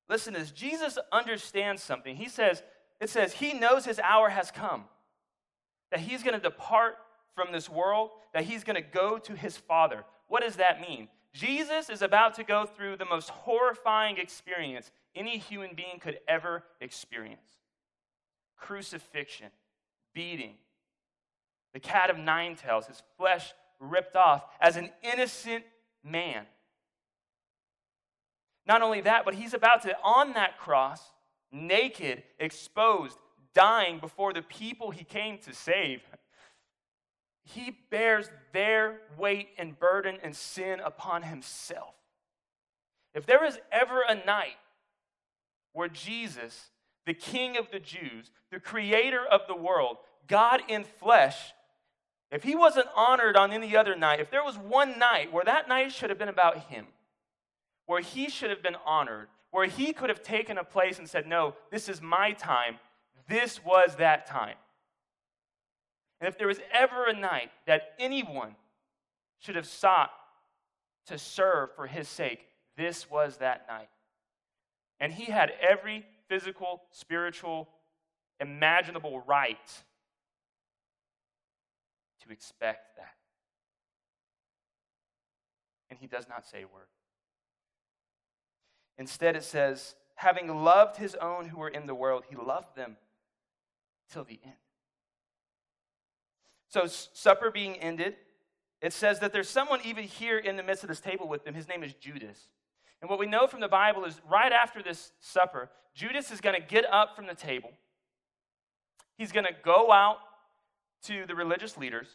listen 0.09 0.33
this. 0.33 0.51
Jesus 0.51 0.99
understands 1.13 1.83
something. 1.83 2.17
He 2.17 2.31
says, 2.31 2.63
it 2.99 3.11
says, 3.11 3.35
he 3.35 3.53
knows 3.53 3.85
his 3.85 3.99
hour 3.99 4.31
has 4.31 4.51
come, 4.51 4.85
that 5.91 6.01
he's 6.01 6.23
going 6.23 6.33
to 6.33 6.41
depart 6.41 6.95
from 7.35 7.53
this 7.53 7.69
world, 7.69 8.09
that 8.33 8.45
he's 8.45 8.65
going 8.65 8.83
to 8.83 8.89
go 8.91 9.19
to 9.19 9.35
his 9.35 9.55
Father. 9.55 10.07
What 10.29 10.43
does 10.43 10.57
that 10.57 10.81
mean? 10.81 11.09
Jesus 11.35 11.91
is 11.91 12.01
about 12.01 12.33
to 12.37 12.43
go 12.43 12.65
through 12.65 12.97
the 12.97 13.05
most 13.05 13.29
horrifying 13.29 14.17
experience 14.17 14.91
any 15.15 15.37
human 15.37 15.75
being 15.77 15.99
could 16.01 16.21
ever 16.27 16.65
experience 16.81 17.43
crucifixion, 18.57 19.51
beating, 20.15 20.55
the 21.75 21.81
cat 21.81 22.09
of 22.09 22.17
nine 22.17 22.57
tails, 22.57 22.87
his 22.87 23.03
flesh 23.19 23.53
ripped 23.83 24.17
off 24.17 24.45
as 24.61 24.77
an 24.77 24.91
innocent 25.03 25.65
man. 26.03 26.47
Not 28.67 28.81
only 28.81 29.01
that, 29.03 29.25
but 29.25 29.35
he's 29.35 29.55
about 29.55 29.83
to, 29.83 29.97
on 30.03 30.35
that 30.35 30.59
cross, 30.59 31.03
naked, 31.51 32.23
exposed, 32.39 33.19
dying 33.55 33.99
before 33.99 34.33
the 34.33 34.43
people 34.43 34.91
he 34.91 35.05
came 35.05 35.39
to 35.39 35.53
save. 35.53 36.01
He 37.45 37.77
bears 37.91 38.31
their 38.53 39.01
weight 39.19 39.49
and 39.59 39.79
burden 39.79 40.19
and 40.23 40.35
sin 40.35 40.81
upon 40.81 41.25
himself. 41.25 41.95
If 43.15 43.27
there 43.27 43.45
is 43.45 43.59
ever 43.71 44.03
a 44.09 44.15
night 44.25 44.57
where 45.73 45.89
Jesus, 45.89 46.71
the 47.05 47.15
King 47.15 47.57
of 47.57 47.71
the 47.71 47.81
Jews, 47.81 48.31
the 48.51 48.61
creator 48.61 49.25
of 49.25 49.43
the 49.49 49.57
world, 49.57 49.97
God 50.29 50.63
in 50.69 50.85
flesh, 50.85 51.53
if 52.33 52.43
he 52.43 52.57
wasn't 52.57 52.89
honored 52.97 53.37
on 53.37 53.53
any 53.53 53.77
other 53.77 53.95
night, 53.95 54.19
if 54.19 54.31
there 54.31 54.43
was 54.43 54.57
one 54.57 54.99
night 54.99 55.31
where 55.31 55.45
that 55.45 55.69
night 55.69 55.93
should 55.93 56.09
have 56.09 56.19
been 56.19 56.31
about 56.31 56.65
him, 56.65 56.87
where 57.85 58.01
he 58.01 58.31
should 58.31 58.49
have 58.49 58.63
been 58.63 58.77
honored, 58.87 59.29
where 59.51 59.67
he 59.67 59.93
could 59.93 60.09
have 60.09 60.23
taken 60.23 60.57
a 60.57 60.65
place 60.65 60.99
and 60.99 61.09
said, 61.09 61.27
No, 61.27 61.55
this 61.71 61.91
is 61.91 62.01
my 62.01 62.33
time, 62.33 62.79
this 63.29 63.63
was 63.63 63.97
that 63.97 64.27
time. 64.27 64.57
And 66.21 66.29
if 66.29 66.39
there 66.39 66.47
was 66.47 66.61
ever 66.73 67.07
a 67.07 67.13
night 67.13 67.51
that 67.67 67.93
anyone 67.99 68.57
should 69.39 69.57
have 69.57 69.67
sought 69.67 70.11
to 71.07 71.19
serve 71.19 71.75
for 71.77 71.87
his 71.87 72.09
sake, 72.09 72.47
this 72.79 73.11
was 73.11 73.37
that 73.39 73.67
night. 73.69 73.91
And 75.01 75.13
he 75.13 75.25
had 75.25 75.53
every 75.61 76.07
physical, 76.29 76.83
spiritual, 76.93 77.69
imaginable 78.41 79.23
right 79.27 79.59
to 82.25 82.33
expect 82.33 82.97
that. 82.97 83.15
And 85.91 85.99
he 85.99 86.07
does 86.07 86.29
not 86.29 86.47
say 86.47 86.63
a 86.63 86.67
word. 86.67 86.89
Instead, 88.99 89.37
it 89.37 89.45
says, 89.45 89.95
having 90.15 90.63
loved 90.63 90.97
his 90.97 91.15
own 91.17 91.49
who 91.49 91.59
were 91.59 91.69
in 91.69 91.87
the 91.87 91.95
world, 91.95 92.25
he 92.29 92.37
loved 92.37 92.77
them 92.77 92.97
till 94.11 94.25
the 94.25 94.39
end. 94.45 94.55
So, 96.69 96.87
supper 96.87 97.51
being 97.51 97.77
ended, 97.77 98.17
it 98.81 98.93
says 98.93 99.21
that 99.21 99.33
there's 99.33 99.49
someone 99.49 99.81
even 99.85 100.05
here 100.05 100.39
in 100.39 100.57
the 100.57 100.63
midst 100.63 100.83
of 100.83 100.89
this 100.89 101.01
table 101.01 101.29
with 101.29 101.45
them. 101.45 101.55
His 101.55 101.69
name 101.69 101.83
is 101.83 101.93
Judas. 101.95 102.49
And 103.01 103.11
what 103.11 103.19
we 103.19 103.27
know 103.27 103.47
from 103.47 103.61
the 103.61 103.69
Bible 103.69 104.05
is 104.05 104.21
right 104.31 104.53
after 104.53 104.83
this 104.83 105.13
supper, 105.21 105.71
Judas 105.95 106.31
is 106.31 106.41
going 106.41 106.55
to 106.55 106.67
get 106.67 106.85
up 106.91 107.15
from 107.15 107.27
the 107.27 107.35
table. 107.35 107.71
He's 109.19 109.33
going 109.33 109.45
to 109.47 109.55
go 109.63 109.93
out 109.93 110.17
to 111.05 111.27
the 111.27 111.35
religious 111.35 111.77
leaders 111.77 112.09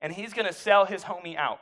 and 0.00 0.12
he's 0.12 0.32
going 0.32 0.46
to 0.46 0.52
sell 0.52 0.84
his 0.84 1.02
homie 1.02 1.36
out. 1.36 1.60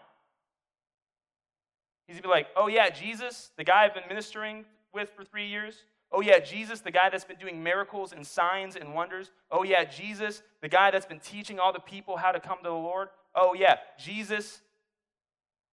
He's 2.06 2.14
going 2.14 2.22
to 2.22 2.28
be 2.28 2.32
like, 2.32 2.48
oh, 2.56 2.66
yeah, 2.66 2.90
Jesus, 2.90 3.50
the 3.56 3.64
guy 3.64 3.84
I've 3.84 3.94
been 3.94 4.08
ministering 4.08 4.64
with 4.92 5.10
for 5.16 5.24
three 5.24 5.46
years. 5.46 5.84
Oh, 6.10 6.20
yeah, 6.20 6.40
Jesus, 6.40 6.80
the 6.80 6.90
guy 6.90 7.08
that's 7.08 7.24
been 7.24 7.38
doing 7.38 7.62
miracles 7.62 8.12
and 8.12 8.26
signs 8.26 8.76
and 8.76 8.94
wonders. 8.94 9.30
Oh, 9.50 9.62
yeah, 9.62 9.84
Jesus, 9.84 10.42
the 10.60 10.68
guy 10.68 10.90
that's 10.90 11.06
been 11.06 11.20
teaching 11.20 11.58
all 11.58 11.72
the 11.72 11.78
people 11.78 12.16
how 12.16 12.32
to 12.32 12.40
come 12.40 12.58
to 12.58 12.68
the 12.68 12.74
Lord. 12.74 13.08
Oh, 13.34 13.54
yeah, 13.54 13.76
Jesus, 13.98 14.60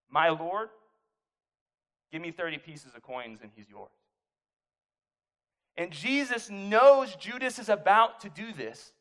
my 0.08 0.28
Lord, 0.28 0.68
give 2.12 2.22
me 2.22 2.30
30 2.30 2.58
pieces 2.58 2.94
of 2.94 3.02
coins 3.02 3.40
and 3.42 3.50
he's 3.54 3.68
yours. 3.68 3.90
And 5.76 5.90
Jesus 5.90 6.48
knows 6.50 7.14
Judas 7.16 7.58
is 7.58 7.68
about 7.68 8.20
to 8.20 8.28
do 8.28 8.52
this 8.52 8.92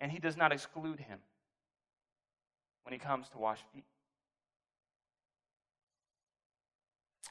and 0.00 0.10
he 0.10 0.18
does 0.18 0.36
not 0.36 0.52
exclude 0.52 1.00
him 1.00 1.18
when 2.84 2.92
he 2.92 2.98
comes 2.98 3.28
to 3.30 3.38
wash 3.38 3.60
feet. 3.74 3.84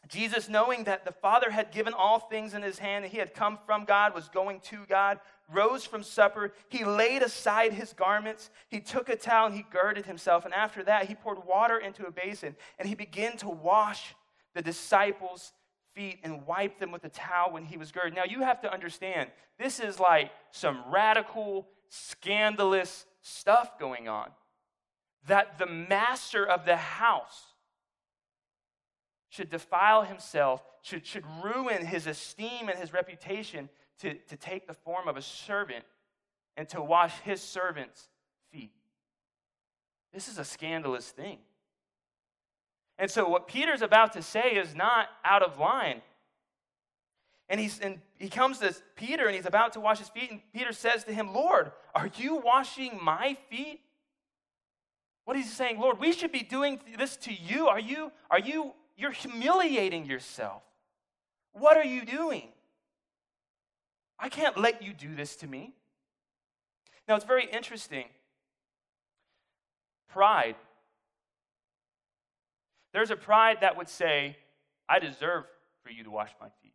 Jesus, 0.07 0.49
knowing 0.49 0.85
that 0.85 1.05
the 1.05 1.11
Father 1.11 1.51
had 1.51 1.71
given 1.71 1.93
all 1.93 2.19
things 2.19 2.53
in 2.53 2.61
his 2.61 2.79
hand, 2.79 3.05
and 3.05 3.11
he 3.11 3.19
had 3.19 3.33
come 3.33 3.59
from 3.65 3.85
God, 3.85 4.15
was 4.15 4.29
going 4.29 4.59
to 4.61 4.85
God, 4.87 5.19
rose 5.51 5.85
from 5.85 6.03
supper. 6.03 6.53
He 6.69 6.83
laid 6.83 7.21
aside 7.21 7.73
his 7.73 7.93
garments. 7.93 8.49
He 8.69 8.79
took 8.79 9.09
a 9.09 9.15
towel 9.15 9.47
and 9.47 9.55
he 9.55 9.65
girded 9.69 10.05
himself. 10.05 10.45
And 10.45 10.53
after 10.53 10.83
that, 10.83 11.07
he 11.07 11.15
poured 11.15 11.45
water 11.45 11.77
into 11.77 12.05
a 12.05 12.11
basin 12.11 12.55
and 12.77 12.87
he 12.87 12.95
began 12.95 13.37
to 13.37 13.49
wash 13.49 14.15
the 14.55 14.61
disciples' 14.61 15.53
feet 15.93 16.19
and 16.23 16.45
wipe 16.45 16.79
them 16.79 16.91
with 16.91 17.03
a 17.03 17.09
towel 17.09 17.51
when 17.51 17.65
he 17.65 17.77
was 17.77 17.91
girded. 17.91 18.15
Now, 18.15 18.25
you 18.25 18.41
have 18.41 18.61
to 18.61 18.73
understand, 18.73 19.29
this 19.57 19.79
is 19.79 19.99
like 19.99 20.31
some 20.51 20.83
radical 20.91 21.67
scandalous 21.89 23.05
stuff 23.21 23.77
going 23.79 24.07
on. 24.07 24.29
That 25.27 25.59
the 25.59 25.65
master 25.65 26.45
of 26.45 26.65
the 26.65 26.77
house 26.77 27.53
should 29.29 29.49
defile 29.49 30.03
himself, 30.03 30.63
should, 30.81 31.05
should 31.05 31.25
ruin 31.43 31.85
his 31.85 32.07
esteem 32.07 32.69
and 32.69 32.79
his 32.79 32.93
reputation 32.93 33.69
to, 33.99 34.13
to 34.13 34.37
take 34.37 34.67
the 34.67 34.73
form 34.73 35.07
of 35.07 35.17
a 35.17 35.21
servant 35.21 35.85
and 36.57 36.67
to 36.69 36.81
wash 36.81 37.13
his 37.19 37.41
servant's 37.41 38.09
feet. 38.51 38.71
This 40.13 40.27
is 40.27 40.37
a 40.39 40.45
scandalous 40.45 41.09
thing. 41.09 41.37
And 42.97 43.09
so, 43.09 43.29
what 43.29 43.47
Peter's 43.47 43.81
about 43.81 44.13
to 44.13 44.21
say 44.21 44.55
is 44.55 44.75
not 44.75 45.07
out 45.23 45.41
of 45.41 45.57
line. 45.57 46.01
And, 47.49 47.59
he's, 47.59 47.79
and 47.79 47.99
he 48.17 48.29
comes 48.29 48.59
to 48.59 48.75
Peter 48.95 49.25
and 49.25 49.35
he's 49.35 49.47
about 49.47 49.73
to 49.73 49.79
wash 49.79 49.97
his 49.97 50.09
feet. 50.09 50.29
And 50.29 50.39
Peter 50.53 50.71
says 50.71 51.03
to 51.05 51.13
him, 51.13 51.33
Lord, 51.33 51.71
are 51.95 52.09
you 52.15 52.35
washing 52.35 52.99
my 53.01 53.35
feet? 53.49 53.81
What 55.25 55.35
is 55.35 55.45
he 55.45 55.51
saying? 55.51 55.79
Lord, 55.79 55.99
we 55.99 56.11
should 56.13 56.31
be 56.31 56.41
doing 56.41 56.79
this 56.97 57.17
to 57.17 57.33
you. 57.33 57.67
Are 57.67 57.79
you, 57.79 58.11
are 58.29 58.39
you, 58.39 58.73
you're 58.97 59.11
humiliating 59.11 60.05
yourself. 60.05 60.61
What 61.53 61.75
are 61.75 61.85
you 61.85 62.05
doing? 62.05 62.49
I 64.19 64.29
can't 64.29 64.57
let 64.57 64.83
you 64.83 64.93
do 64.93 65.15
this 65.15 65.35
to 65.37 65.47
me. 65.47 65.73
Now, 67.07 67.15
it's 67.15 67.25
very 67.25 67.45
interesting. 67.45 68.05
Pride. 70.09 70.55
There's 72.93 73.11
a 73.11 73.15
pride 73.15 73.57
that 73.61 73.77
would 73.77 73.89
say, 73.89 74.37
I 74.87 74.99
deserve 74.99 75.45
for 75.83 75.89
you 75.89 76.03
to 76.03 76.11
wash 76.11 76.31
my 76.41 76.47
feet. 76.61 76.73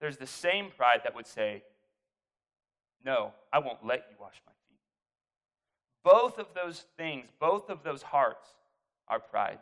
There's 0.00 0.16
the 0.16 0.26
same 0.26 0.70
pride 0.76 1.00
that 1.04 1.14
would 1.14 1.26
say, 1.26 1.62
No, 3.04 3.32
I 3.52 3.58
won't 3.58 3.84
let 3.84 4.06
you 4.10 4.16
wash 4.18 4.40
my 4.46 4.52
feet. 4.52 4.78
Both 6.02 6.38
of 6.38 6.48
those 6.54 6.84
things, 6.96 7.28
both 7.38 7.68
of 7.68 7.82
those 7.82 8.02
hearts 8.02 8.48
are 9.08 9.20
pride. 9.20 9.58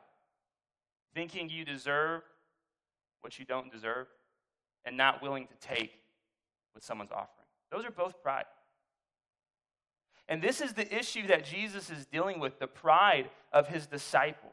Thinking 1.15 1.51
you 1.51 1.65
deserve 1.65 2.23
what 3.21 3.39
you 3.39 3.45
don't 3.45 3.73
deserve 3.73 4.07
and 4.85 4.97
not 4.97 5.23
willing 5.23 5.47
to 5.47 5.55
take 5.61 5.93
what 6.73 6.85
someone's 6.85 7.11
offering. 7.11 7.47
Those 7.73 7.85
are 7.85 7.91
both 7.91 8.23
pride. 8.23 8.45
And 10.29 10.43
this 10.43 10.61
is 10.61 10.75
the 10.75 10.97
issue 10.97 11.27
that 11.27 11.45
Jesus 11.45 11.91
is 11.91 12.07
dealing 12.07 12.39
with 12.39 12.59
the 12.59 12.67
pride 12.67 13.31
of 13.53 13.69
his 13.69 13.87
disciples. 13.87 14.53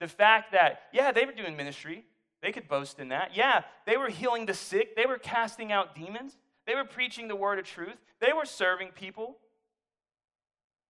The 0.00 0.08
fact 0.08 0.52
that, 0.52 0.82
yeah, 0.92 1.12
they 1.12 1.24
were 1.24 1.32
doing 1.32 1.56
ministry, 1.56 2.04
they 2.42 2.52
could 2.52 2.68
boast 2.68 2.98
in 2.98 3.08
that. 3.08 3.36
Yeah, 3.36 3.62
they 3.86 3.96
were 3.96 4.08
healing 4.08 4.46
the 4.46 4.54
sick, 4.54 4.96
they 4.96 5.06
were 5.06 5.18
casting 5.18 5.72
out 5.72 5.94
demons, 5.94 6.36
they 6.66 6.74
were 6.74 6.84
preaching 6.84 7.28
the 7.28 7.36
word 7.36 7.58
of 7.58 7.64
truth, 7.64 7.96
they 8.20 8.32
were 8.32 8.44
serving 8.44 8.88
people. 8.88 9.36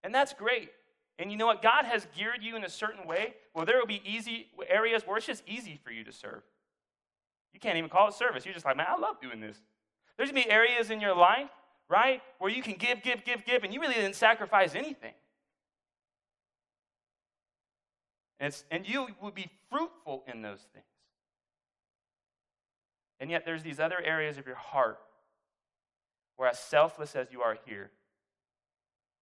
And 0.03 0.15
that's 0.15 0.33
great. 0.33 0.71
And 1.19 1.31
you 1.31 1.37
know 1.37 1.47
what? 1.47 1.63
God 1.63 1.85
has 1.85 2.07
geared 2.17 2.43
you 2.43 2.57
in 2.57 2.65
a 2.65 2.69
certain 2.69 3.07
way 3.07 3.35
where 3.53 3.65
there 3.65 3.79
will 3.79 3.87
be 3.87 4.03
easy 4.05 4.49
areas 4.69 5.07
where 5.07 5.19
it's 5.19 5.27
just 5.27 5.45
easy 5.47 5.79
for 5.85 5.93
you 5.93 6.03
to 6.05 6.13
serve. 6.13 6.43
You 7.53 7.61
can't 7.61 7.77
even 7.77 7.91
call 7.91 8.09
it 8.09 8.15
service. 8.15 8.45
You're 8.45 8.55
just 8.55 8.67
like, 8.67 8.77
man, 8.77 8.87
I 8.89 8.99
love 8.99 9.21
doing 9.21 9.41
this. 9.41 9.59
There's 10.17 10.31
going 10.31 10.43
to 10.43 10.49
be 10.49 10.53
areas 10.53 10.91
in 10.91 11.01
your 11.01 11.15
life, 11.15 11.51
right, 11.89 12.23
where 12.39 12.51
you 12.51 12.63
can 12.63 12.75
give, 12.75 13.03
give, 13.03 13.25
give, 13.25 13.45
give, 13.45 13.63
and 13.63 13.73
you 13.73 13.81
really 13.81 13.95
didn't 13.95 14.17
sacrifice 14.17 14.75
anything. 14.75 15.13
And, 18.41 18.57
and 18.71 18.89
you 18.89 19.09
will 19.21 19.31
be 19.31 19.49
fruitful 19.71 20.25
in 20.27 20.43
those 20.43 20.67
things. 20.73 20.87
And 23.23 23.31
yet, 23.31 23.45
there's 23.45 23.63
these 23.63 23.79
other 23.79 24.01
areas 24.03 24.37
of 24.37 24.49
your 24.49 24.57
heart 24.57 24.99
where, 26.37 26.49
as 26.49 26.59
selfless 26.59 27.15
as 27.15 27.29
you 27.31 27.41
are 27.41 27.57
here, 27.67 27.93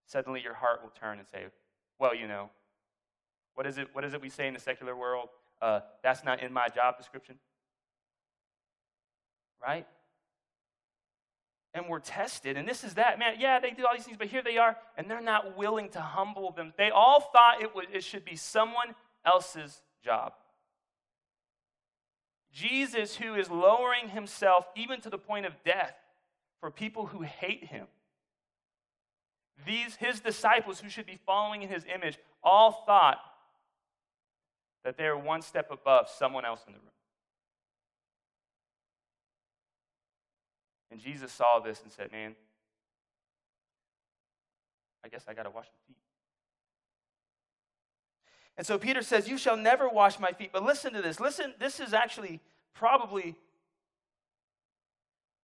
suddenly 0.07 0.41
your 0.41 0.55
heart 0.55 0.81
will 0.81 0.89
turn 0.89 1.19
and 1.19 1.27
say, 1.27 1.45
Well, 1.99 2.15
you 2.15 2.27
know, 2.27 2.49
what 3.53 3.67
is 3.67 3.77
it, 3.77 3.89
what 3.93 4.03
is 4.03 4.15
it 4.15 4.21
we 4.21 4.29
say 4.29 4.47
in 4.47 4.55
the 4.55 4.59
secular 4.59 4.95
world? 4.95 5.29
Uh, 5.61 5.81
that's 6.01 6.23
not 6.23 6.41
in 6.41 6.51
my 6.51 6.67
job 6.67 6.97
description. 6.97 7.35
Right? 9.61 9.85
and 11.73 11.85
we're 11.87 11.99
tested. 11.99 12.57
And 12.57 12.67
this 12.67 12.83
is 12.83 12.95
that. 12.95 13.17
Man, 13.17 13.35
yeah, 13.39 13.59
they 13.59 13.71
do 13.71 13.85
all 13.85 13.95
these 13.95 14.03
things, 14.03 14.17
but 14.17 14.27
here 14.27 14.43
they 14.43 14.57
are, 14.57 14.75
and 14.97 15.09
they're 15.09 15.21
not 15.21 15.57
willing 15.57 15.89
to 15.89 16.01
humble 16.01 16.51
them. 16.51 16.73
They 16.77 16.89
all 16.89 17.21
thought 17.21 17.61
it, 17.61 17.73
would, 17.73 17.85
it 17.93 18.03
should 18.03 18.25
be 18.25 18.35
someone 18.35 18.93
else's 19.25 19.81
job. 20.03 20.33
Jesus, 22.53 23.15
who 23.15 23.35
is 23.35 23.49
lowering 23.49 24.09
himself 24.09 24.65
even 24.75 25.01
to 25.01 25.09
the 25.09 25.17
point 25.17 25.45
of 25.45 25.53
death 25.63 25.95
for 26.59 26.69
people 26.69 27.07
who 27.07 27.21
hate 27.21 27.65
him. 27.65 27.87
These, 29.65 29.95
his 29.95 30.19
disciples 30.19 30.79
who 30.79 30.89
should 30.89 31.05
be 31.05 31.19
following 31.25 31.61
in 31.61 31.69
his 31.69 31.85
image, 31.93 32.17
all 32.43 32.83
thought 32.85 33.19
that 34.83 34.97
they 34.97 35.07
were 35.07 35.17
one 35.17 35.41
step 35.41 35.69
above 35.71 36.09
someone 36.09 36.45
else 36.45 36.61
in 36.65 36.73
the 36.73 36.79
room. 36.79 36.87
And 40.89 40.99
Jesus 40.99 41.31
saw 41.31 41.59
this 41.59 41.81
and 41.83 41.91
said, 41.91 42.11
Man, 42.11 42.35
I 45.05 45.07
guess 45.07 45.23
I 45.27 45.33
got 45.33 45.43
to 45.43 45.49
wash 45.49 45.67
my 45.67 45.87
feet. 45.87 46.00
And 48.57 48.65
so 48.65 48.77
Peter 48.77 49.01
says, 49.01 49.27
You 49.27 49.37
shall 49.37 49.57
never 49.57 49.89
wash 49.89 50.19
my 50.19 50.31
feet. 50.31 50.51
But 50.53 50.63
listen 50.63 50.93
to 50.93 51.01
this. 51.01 51.19
Listen, 51.19 51.53
this 51.59 51.79
is 51.79 51.93
actually 51.93 52.39
probably 52.73 53.35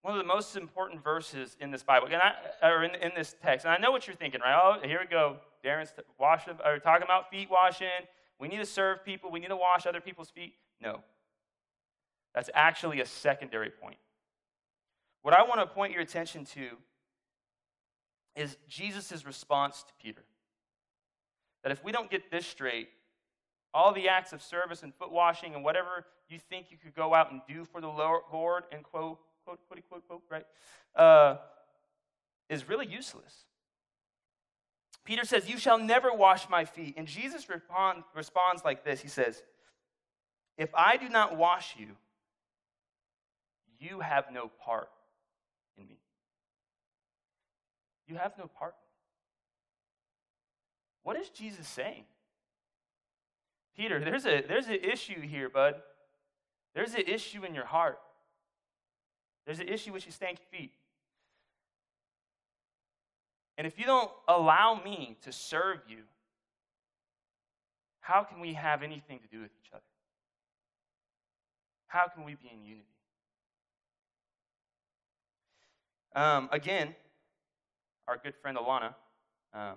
one 0.01 0.13
of 0.13 0.19
the 0.19 0.27
most 0.27 0.55
important 0.55 1.03
verses 1.03 1.57
in 1.59 1.71
this 1.71 1.83
Bible, 1.83 2.07
and 2.07 2.15
I, 2.15 2.33
or 2.65 2.83
in, 2.83 2.95
in 2.95 3.11
this 3.15 3.35
text. 3.43 3.65
And 3.65 3.73
I 3.73 3.77
know 3.77 3.91
what 3.91 4.07
you're 4.07 4.15
thinking, 4.15 4.39
right? 4.41 4.57
Oh, 4.61 4.87
here 4.87 4.99
we 5.01 5.07
go. 5.07 5.37
Darren's 5.65 5.91
or 6.65 6.79
talking 6.79 7.03
about 7.03 7.29
feet 7.29 7.49
washing. 7.49 7.87
We 8.39 8.47
need 8.47 8.59
to 8.59 8.65
serve 8.65 9.03
people. 9.03 9.31
We 9.31 9.39
need 9.39 9.49
to 9.49 9.57
wash 9.57 9.85
other 9.85 9.99
people's 9.99 10.29
feet. 10.29 10.53
No. 10.81 11.01
That's 12.33 12.49
actually 12.53 13.01
a 13.01 13.05
secondary 13.05 13.69
point. 13.69 13.97
What 15.23 15.33
I 15.33 15.43
want 15.43 15.59
to 15.59 15.65
point 15.65 15.91
your 15.91 16.01
attention 16.01 16.45
to 16.45 16.69
is 18.35 18.55
Jesus' 18.69 19.25
response 19.25 19.83
to 19.83 19.93
Peter. 20.01 20.23
That 21.63 21.71
if 21.71 21.83
we 21.83 21.91
don't 21.91 22.09
get 22.09 22.31
this 22.31 22.45
straight, 22.45 22.89
all 23.77 23.93
the 23.93 24.09
acts 24.09 24.33
of 24.33 24.41
service 24.41 24.81
and 24.81 24.91
foot 24.95 25.11
washing 25.11 25.53
and 25.53 25.63
whatever 25.63 26.03
you 26.29 26.39
think 26.39 26.71
you 26.71 26.77
could 26.83 26.95
go 26.95 27.13
out 27.13 27.31
and 27.31 27.41
do 27.47 27.63
for 27.63 27.79
the 27.79 27.87
Lord, 27.87 28.63
and 28.71 28.81
quote, 28.81 29.19
quote, 29.45 29.59
quote, 29.67 29.87
quote, 29.87 30.07
quote, 30.07 30.23
right, 30.31 30.45
uh, 30.95 31.37
is 32.49 32.67
really 32.67 32.87
useless. 32.87 33.45
Peter 35.05 35.23
says, 35.25 35.47
You 35.47 35.59
shall 35.59 35.77
never 35.77 36.11
wash 36.11 36.49
my 36.49 36.65
feet. 36.65 36.95
And 36.97 37.05
Jesus 37.05 37.47
respond, 37.49 38.03
responds 38.15 38.65
like 38.65 38.83
this 38.83 38.99
He 38.99 39.09
says, 39.09 39.43
If 40.57 40.73
I 40.73 40.97
do 40.97 41.07
not 41.07 41.37
wash 41.37 41.75
you, 41.77 41.89
you 43.79 43.99
have 43.99 44.25
no 44.33 44.49
part 44.65 44.89
in 45.77 45.87
me. 45.87 45.99
You 48.07 48.15
have 48.15 48.33
no 48.39 48.47
part. 48.47 48.73
What 51.03 51.15
is 51.15 51.29
Jesus 51.29 51.67
saying? 51.67 52.05
Peter, 53.77 53.99
there's 53.99 54.25
a 54.25 54.41
there's 54.47 54.67
an 54.67 54.79
issue 54.83 55.21
here, 55.21 55.49
bud. 55.49 55.75
There's 56.73 56.95
an 56.95 57.03
issue 57.07 57.43
in 57.43 57.53
your 57.53 57.65
heart. 57.65 57.99
There's 59.45 59.59
an 59.59 59.67
issue 59.67 59.93
with 59.93 60.05
your 60.05 60.13
stanky 60.13 60.45
feet. 60.51 60.73
And 63.57 63.65
if 63.65 63.79
you 63.79 63.85
don't 63.85 64.11
allow 64.27 64.79
me 64.83 65.17
to 65.23 65.31
serve 65.31 65.79
you, 65.87 65.99
how 68.01 68.23
can 68.23 68.39
we 68.39 68.53
have 68.53 68.83
anything 68.83 69.19
to 69.19 69.27
do 69.27 69.41
with 69.41 69.51
each 69.63 69.71
other? 69.73 69.81
How 71.87 72.07
can 72.07 72.23
we 72.23 72.35
be 72.35 72.51
in 72.53 72.63
unity? 72.63 72.83
Um, 76.15 76.49
again, 76.51 76.95
our 78.07 78.17
good 78.17 78.35
friend 78.35 78.57
Alana. 78.57 78.95
Um, 79.53 79.75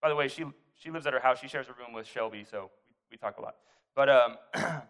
by 0.00 0.08
the 0.08 0.14
way, 0.16 0.28
she 0.28 0.44
she 0.78 0.90
lives 0.90 1.06
at 1.06 1.12
her 1.12 1.20
house. 1.20 1.38
She 1.40 1.48
shares 1.48 1.66
a 1.68 1.72
room 1.72 1.92
with 1.92 2.06
Shelby, 2.06 2.44
so 2.48 2.70
we, 3.10 3.16
talk 3.16 3.38
a 3.38 3.42
lot. 3.42 3.56
But 3.94 4.08
um, 4.08 4.36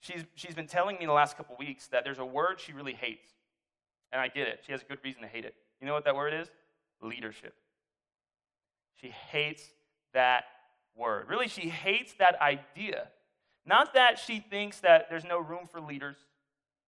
she's 0.00 0.24
she's 0.34 0.54
been 0.54 0.66
telling 0.66 0.98
me 0.98 1.06
the 1.06 1.12
last 1.12 1.36
couple 1.36 1.56
weeks 1.58 1.88
that 1.88 2.04
there's 2.04 2.18
a 2.18 2.24
word 2.24 2.58
she 2.58 2.72
really 2.72 2.94
hates, 2.94 3.28
and 4.12 4.20
I 4.20 4.28
get 4.28 4.48
it. 4.48 4.60
She 4.66 4.72
has 4.72 4.82
a 4.82 4.84
good 4.84 4.98
reason 5.04 5.22
to 5.22 5.28
hate 5.28 5.44
it. 5.44 5.54
You 5.80 5.86
know 5.86 5.94
what 5.94 6.04
that 6.04 6.16
word 6.16 6.34
is? 6.34 6.48
Leadership. 7.02 7.54
She 9.00 9.08
hates 9.08 9.64
that 10.12 10.44
word. 10.96 11.28
Really, 11.28 11.48
she 11.48 11.68
hates 11.68 12.14
that 12.14 12.40
idea. 12.40 13.08
Not 13.66 13.94
that 13.94 14.18
she 14.18 14.40
thinks 14.40 14.80
that 14.80 15.06
there's 15.08 15.24
no 15.24 15.38
room 15.38 15.66
for 15.70 15.80
leaders 15.80 16.16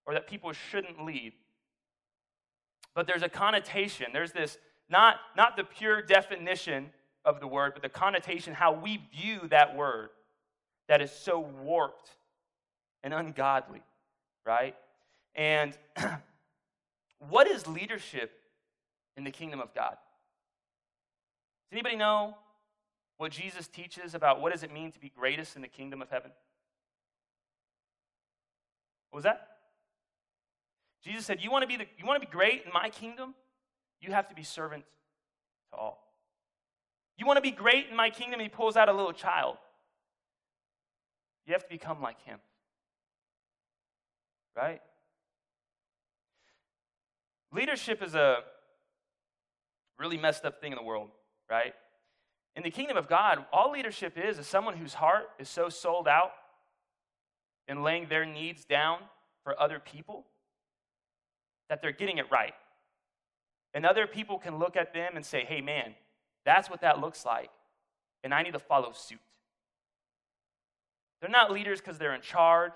or 0.07 0.15
that 0.15 0.27
people 0.27 0.53
shouldn't 0.53 1.05
lead, 1.05 1.33
but 2.95 3.07
there's 3.07 3.23
a 3.23 3.29
connotation. 3.29 4.07
There's 4.13 4.33
this, 4.33 4.59
not, 4.89 5.17
not 5.37 5.57
the 5.57 5.65
pure 5.65 6.03
definition 6.03 6.91
of 7.25 7.41
the 7.41 7.47
word, 7.47 7.73
but 7.75 7.83
the 7.83 7.89
connotation, 7.89 8.55
how 8.55 8.73
we 8.73 9.01
view 9.13 9.41
that 9.51 9.77
word 9.77 10.11
that 10.89 11.01
is 11.01 11.11
so 11.11 11.41
warped 11.41 12.11
and 13.03 13.15
ungodly, 13.15 13.83
right? 14.45 14.75
And 15.35 15.77
what 17.29 17.47
is 17.47 17.67
leadership 17.67 18.33
in 19.17 19.25
the 19.25 19.31
kingdom 19.31 19.61
of 19.61 19.75
God? 19.75 19.97
Does 21.71 21.73
anybody 21.73 21.97
know 21.97 22.37
what 23.19 23.33
Jesus 23.33 23.69
teaches 23.69 24.15
about 24.15 24.41
what 24.41 24.53
does 24.53 24.63
it 24.63 24.73
mean 24.73 24.91
to 24.93 25.01
be 25.01 25.11
greatest 25.17 25.57
in 25.57 25.63
the 25.63 25.69
kingdom 25.69 26.03
of 26.03 26.11
heaven? 26.11 26.31
What 29.11 29.19
was 29.19 29.25
that? 29.25 29.49
Jesus 31.05 31.27
said, 31.27 31.39
You 31.41 31.51
want 31.51 31.63
to 31.63 31.69
be, 31.69 31.77
the, 31.77 31.87
you 31.99 32.07
want 32.07 32.21
to 32.21 32.27
be 32.27 32.31
great 32.31 32.65
in 32.65 32.73
my 32.73 32.91
kingdom? 32.91 33.35
You 34.01 34.13
have 34.13 34.29
to 34.29 34.35
be 34.35 34.43
servant 34.43 34.85
to 35.71 35.77
all. 35.77 36.12
You 37.17 37.27
want 37.27 37.37
to 37.37 37.43
be 37.43 37.51
great 37.51 37.87
in 37.91 37.97
my 37.97 38.11
kingdom? 38.11 38.41
He 38.41 38.49
pulls 38.49 38.77
out 38.77 38.89
a 38.89 38.93
little 38.93 39.13
child. 39.13 39.57
You 41.47 41.53
have 41.53 41.63
to 41.63 41.69
become 41.69 42.01
like 42.01 42.21
him. 42.23 42.39
Right? 44.57 44.81
Leadership 47.53 48.03
is 48.03 48.15
a 48.15 48.39
really 49.99 50.17
messed 50.17 50.45
up 50.45 50.61
thing 50.61 50.73
in 50.73 50.79
the 50.79 50.85
world, 50.85 51.11
right? 51.51 51.75
In 52.57 52.63
the 52.63 52.71
kingdom 52.71 52.97
of 52.97 53.09
God, 53.09 53.45
all 53.53 53.73
leadership 53.73 54.17
is 54.17 54.39
is 54.39 54.47
someone 54.47 54.77
whose 54.77 54.95
heart 54.95 55.25
is 55.39 55.49
so 55.49 55.69
sold 55.69 56.09
out 56.09 56.33
in 57.69 57.83
laying 57.83 58.09
their 58.09 58.25
needs 58.25 58.65
down 58.65 58.99
for 59.45 59.59
other 59.61 59.79
people 59.79 60.27
that 61.69 61.81
they're 61.81 61.93
getting 61.93 62.19
it 62.19 62.27
right. 62.31 62.55
And 63.75 63.87
other 63.87 64.07
people 64.07 64.39
can 64.39 64.59
look 64.59 64.77
at 64.77 64.93
them 64.93 65.13
and 65.17 65.25
say, 65.25 65.45
hey, 65.45 65.61
man, 65.61 65.95
that's 66.45 66.69
what 66.69 66.81
that 66.81 67.01
looks 67.01 67.25
like. 67.25 67.51
And 68.25 68.33
I 68.33 68.43
need 68.43 68.53
to 68.53 68.59
follow 68.59 68.93
suit. 68.93 69.19
They're 71.21 71.31
not 71.31 71.53
leaders 71.53 71.81
because 71.81 71.99
they're 71.99 72.15
in 72.15 72.21
charge. 72.21 72.73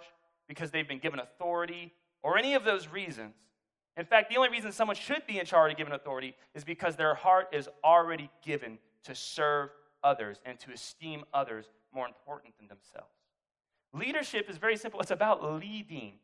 because 0.48 0.70
they've 0.70 0.87
been 0.87 1.00
given 1.00 1.18
authority 1.18 1.92
or 2.22 2.38
any 2.38 2.55
of 2.55 2.64
those 2.64 2.88
reasons. 2.88 3.35
In 3.96 4.05
fact, 4.05 4.31
the 4.31 4.37
only 4.37 4.50
reason 4.50 4.72
someone 4.72 4.96
should 4.96 5.26
be 5.26 5.38
in 5.38 5.46
charge 5.46 5.72
of 5.72 5.79
given 5.79 5.92
authority 5.92 6.35
is 6.55 6.64
because 6.64 6.96
their 6.96 7.14
heart 7.14 7.48
is 7.52 7.68
already 7.83 8.31
given 8.44 8.79
to 9.05 9.14
serve 9.14 9.70
others 10.05 10.40
and 10.44 10.59
to 10.61 10.70
esteem 10.70 11.24
others 11.33 11.66
more 11.92 12.07
important 12.07 12.57
than 12.59 12.68
themselves. 12.68 13.11
Leadership 13.92 14.50
is 14.50 14.59
very 14.59 14.76
simple 14.76 15.00
it's 15.00 15.11
about 15.11 15.42
leading. 15.59 16.14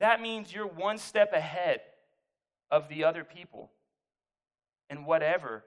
That 0.00 0.20
means 0.20 0.52
you're 0.52 0.66
one 0.66 0.98
step 0.98 1.32
ahead 1.32 1.80
of 2.70 2.88
the 2.88 3.04
other 3.04 3.24
people 3.24 3.70
in 4.90 5.04
whatever 5.04 5.64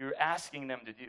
you're 0.00 0.14
asking 0.18 0.66
them 0.66 0.80
to 0.86 0.92
do. 0.92 1.04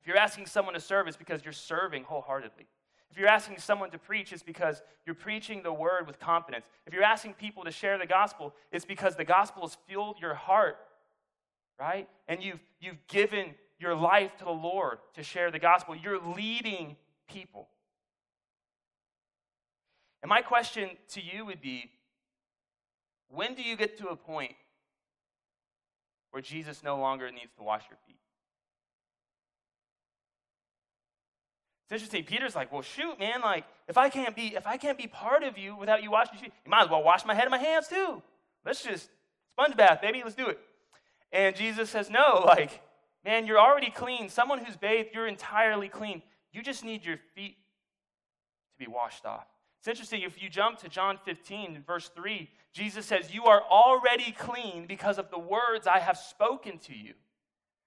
If 0.00 0.06
you're 0.06 0.16
asking 0.16 0.46
someone 0.46 0.74
to 0.74 0.80
serve, 0.80 1.08
it's 1.08 1.16
because 1.16 1.44
you're 1.44 1.52
serving 1.52 2.04
wholeheartedly. 2.04 2.66
If 3.10 3.18
you're 3.18 3.28
asking 3.28 3.58
someone 3.58 3.90
to 3.90 3.98
preach, 3.98 4.32
it's 4.32 4.42
because 4.42 4.82
you're 5.04 5.14
preaching 5.14 5.62
the 5.62 5.72
word 5.72 6.06
with 6.06 6.20
confidence. 6.20 6.64
If 6.86 6.94
you're 6.94 7.02
asking 7.02 7.34
people 7.34 7.64
to 7.64 7.70
share 7.70 7.98
the 7.98 8.06
gospel, 8.06 8.54
it's 8.70 8.84
because 8.84 9.16
the 9.16 9.24
gospel 9.24 9.62
has 9.62 9.76
fueled 9.88 10.20
your 10.20 10.34
heart, 10.34 10.78
right? 11.78 12.08
And 12.28 12.42
you've, 12.42 12.60
you've 12.80 13.04
given 13.08 13.54
your 13.78 13.94
life 13.94 14.36
to 14.38 14.44
the 14.44 14.50
Lord 14.50 14.98
to 15.14 15.22
share 15.22 15.50
the 15.50 15.58
gospel. 15.58 15.96
You're 15.96 16.20
leading 16.20 16.96
people. 17.28 17.68
And 20.22 20.28
my 20.28 20.42
question 20.42 20.90
to 21.10 21.20
you 21.20 21.44
would 21.44 21.60
be 21.60 21.90
when 23.28 23.54
do 23.54 23.62
you 23.62 23.76
get 23.76 23.98
to 23.98 24.08
a 24.08 24.16
point 24.16 24.52
where 26.36 26.42
Jesus 26.42 26.82
no 26.84 26.98
longer 26.98 27.30
needs 27.30 27.50
to 27.56 27.62
wash 27.62 27.84
your 27.88 27.96
feet? 28.06 28.18
It's 31.84 31.92
interesting. 31.92 32.24
Peter's 32.24 32.54
like, 32.54 32.70
well, 32.70 32.82
shoot, 32.82 33.18
man, 33.18 33.40
like, 33.40 33.64
if 33.88 33.96
I 33.96 34.10
can't 34.10 34.36
be, 34.36 34.48
if 34.54 34.66
I 34.66 34.76
can't 34.76 34.98
be 34.98 35.06
part 35.06 35.44
of 35.44 35.56
you 35.56 35.74
without 35.74 36.02
you 36.02 36.10
washing 36.10 36.34
your 36.34 36.42
feet, 36.42 36.52
you 36.66 36.70
might 36.70 36.82
as 36.82 36.90
well 36.90 37.02
wash 37.02 37.24
my 37.24 37.32
head 37.32 37.44
and 37.44 37.52
my 37.52 37.56
hands 37.56 37.88
too. 37.88 38.22
Let's 38.66 38.84
just 38.84 39.08
sponge 39.52 39.78
bath, 39.78 40.02
baby, 40.02 40.20
let's 40.22 40.36
do 40.36 40.48
it. 40.48 40.58
And 41.32 41.56
Jesus 41.56 41.88
says, 41.88 42.10
no, 42.10 42.42
like, 42.46 42.82
man, 43.24 43.46
you're 43.46 43.58
already 43.58 43.88
clean. 43.90 44.28
Someone 44.28 44.62
who's 44.62 44.76
bathed, 44.76 45.14
you're 45.14 45.26
entirely 45.26 45.88
clean. 45.88 46.20
You 46.52 46.62
just 46.62 46.84
need 46.84 47.02
your 47.02 47.16
feet 47.34 47.56
to 48.74 48.84
be 48.84 48.92
washed 48.92 49.24
off. 49.24 49.46
It's 49.86 50.00
interesting, 50.00 50.22
if 50.22 50.42
you 50.42 50.48
jump 50.48 50.80
to 50.80 50.88
John 50.88 51.16
15, 51.24 51.84
verse 51.86 52.10
3, 52.16 52.50
Jesus 52.72 53.06
says, 53.06 53.32
You 53.32 53.44
are 53.44 53.62
already 53.70 54.34
clean 54.36 54.84
because 54.88 55.16
of 55.16 55.30
the 55.30 55.38
words 55.38 55.86
I 55.86 56.00
have 56.00 56.18
spoken 56.18 56.78
to 56.78 56.92
you. 56.92 57.14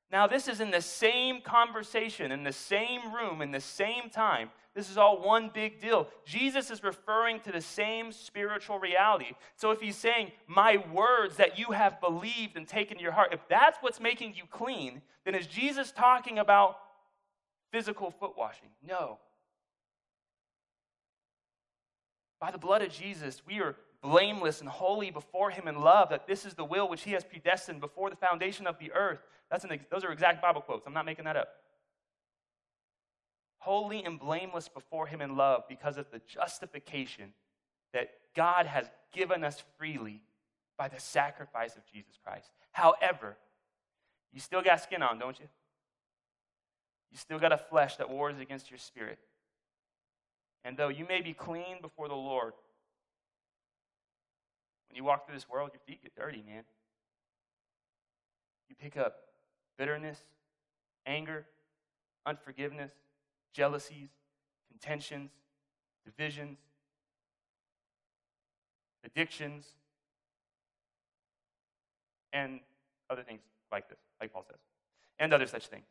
Now, 0.10 0.26
this 0.26 0.48
is 0.48 0.62
in 0.62 0.72
the 0.72 0.80
same 0.80 1.42
conversation, 1.42 2.32
in 2.32 2.46
the 2.46 2.54
same 2.54 3.14
room, 3.14 3.42
in 3.42 3.52
the 3.52 3.60
same 3.60 4.10
time. 4.10 4.50
This 4.74 4.90
is 4.90 4.98
all 4.98 5.22
one 5.22 5.52
big 5.54 5.82
deal. 5.82 6.08
Jesus 6.24 6.72
is 6.72 6.86
referring 6.86 7.42
to 7.42 7.52
the 7.52 7.60
same 7.60 8.14
spiritual 8.14 8.80
reality. 8.80 9.34
So, 9.58 9.72
if 9.72 9.82
he's 9.82 9.98
saying, 9.98 10.32
My 10.48 10.82
words 10.94 11.36
that 11.36 11.60
you 11.60 11.72
have 11.74 12.00
believed 12.00 12.56
and 12.56 12.66
taken 12.66 12.96
to 12.96 13.04
your 13.04 13.12
heart, 13.12 13.34
if 13.34 13.42
that's 13.50 13.78
what's 13.82 14.00
making 14.00 14.36
you 14.36 14.44
clean, 14.50 15.02
then 15.26 15.36
is 15.36 15.48
Jesus 15.48 15.92
talking 15.92 16.40
about 16.40 16.78
physical 17.74 18.10
foot 18.10 18.38
washing? 18.38 18.70
No. 18.88 19.18
By 22.40 22.52
the 22.52 22.58
blood 22.58 22.82
of 22.82 22.92
Jesus, 22.92 23.42
we 23.46 23.60
are 23.60 23.76
blameless 24.02 24.62
and 24.62 24.70
holy 24.70 25.12
before 25.12 25.50
him 25.50 25.68
in 25.68 25.82
love, 25.82 26.10
that 26.10 26.26
this 26.28 26.46
is 26.46 26.54
the 26.54 26.64
will 26.64 26.88
which 26.88 27.04
he 27.04 27.12
has 27.12 27.24
predestined 27.24 27.82
before 27.82 28.10
the 28.10 28.16
foundation 28.16 28.66
of 28.66 28.80
the 28.80 28.92
earth. 28.94 29.20
That's 29.52 29.66
an, 29.66 29.78
those 29.92 30.06
are 30.06 30.12
exact 30.12 30.42
Bible 30.42 30.62
quotes. 30.62 30.88
I'm 30.88 30.94
not 30.94 31.06
making 31.06 31.26
that 31.26 31.36
up. 31.36 31.50
Holy 33.58 34.04
and 34.04 34.18
blameless 34.18 34.70
before 34.70 35.06
him 35.06 35.20
in 35.20 35.36
love 35.36 35.64
because 35.68 35.98
of 35.98 36.06
the 36.12 36.22
justification 36.28 37.34
that 37.94 38.12
God 38.36 38.66
has 38.66 38.90
given 39.12 39.44
us 39.44 39.62
freely 39.78 40.22
by 40.78 40.88
the 40.88 41.00
sacrifice 41.00 41.76
of 41.76 41.82
Jesus 41.92 42.14
Christ. 42.24 42.50
However, 42.72 43.36
you 44.32 44.40
still 44.40 44.62
got 44.62 44.82
skin 44.82 45.02
on, 45.02 45.20
don't 45.20 45.38
you? 45.40 45.48
You 47.12 47.18
still 47.18 47.40
got 47.40 47.52
a 47.52 47.58
flesh 47.58 47.98
that 47.98 48.10
wars 48.10 48.40
against 48.40 48.72
your 48.72 48.78
spirit. 48.78 49.20
And 50.64 50.78
though 50.78 50.90
you 50.90 51.06
may 51.08 51.22
be 51.22 51.34
clean 51.34 51.78
before 51.82 52.08
the 52.08 52.16
Lord, 52.16 52.54
when 54.90 54.96
you 54.96 55.04
walk 55.04 55.26
through 55.26 55.36
this 55.36 55.50
world, 55.50 55.72
your 55.74 55.82
feet 55.86 56.02
get 56.02 56.16
dirty, 56.16 56.44
man. 56.46 56.64
You 58.70 58.76
pick 58.76 58.98
up 58.98 59.16
bitterness, 59.78 60.20
anger, 61.06 61.46
unforgiveness, 62.26 62.92
jealousies, 63.54 64.10
contentions, 64.70 65.32
divisions, 66.06 66.58
addictions, 69.04 69.66
and 72.34 72.60
other 73.10 73.24
things 73.24 73.42
like 73.72 73.90
this, 73.90 73.98
like 74.22 74.32
Paul 74.34 74.46
says, 74.48 74.60
and 75.18 75.34
other 75.34 75.48
such 75.48 75.68
things, 75.68 75.86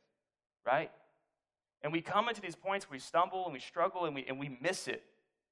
right? 0.66 0.90
And 1.82 1.92
we 1.92 2.00
come 2.00 2.28
into 2.28 2.40
these 2.40 2.56
points 2.56 2.88
where 2.88 2.96
we 2.96 3.00
stumble 3.00 3.44
and 3.44 3.52
we 3.52 3.60
struggle 3.60 4.04
and 4.04 4.14
we, 4.14 4.24
and 4.26 4.38
we 4.38 4.58
miss 4.60 4.88
it, 4.88 5.02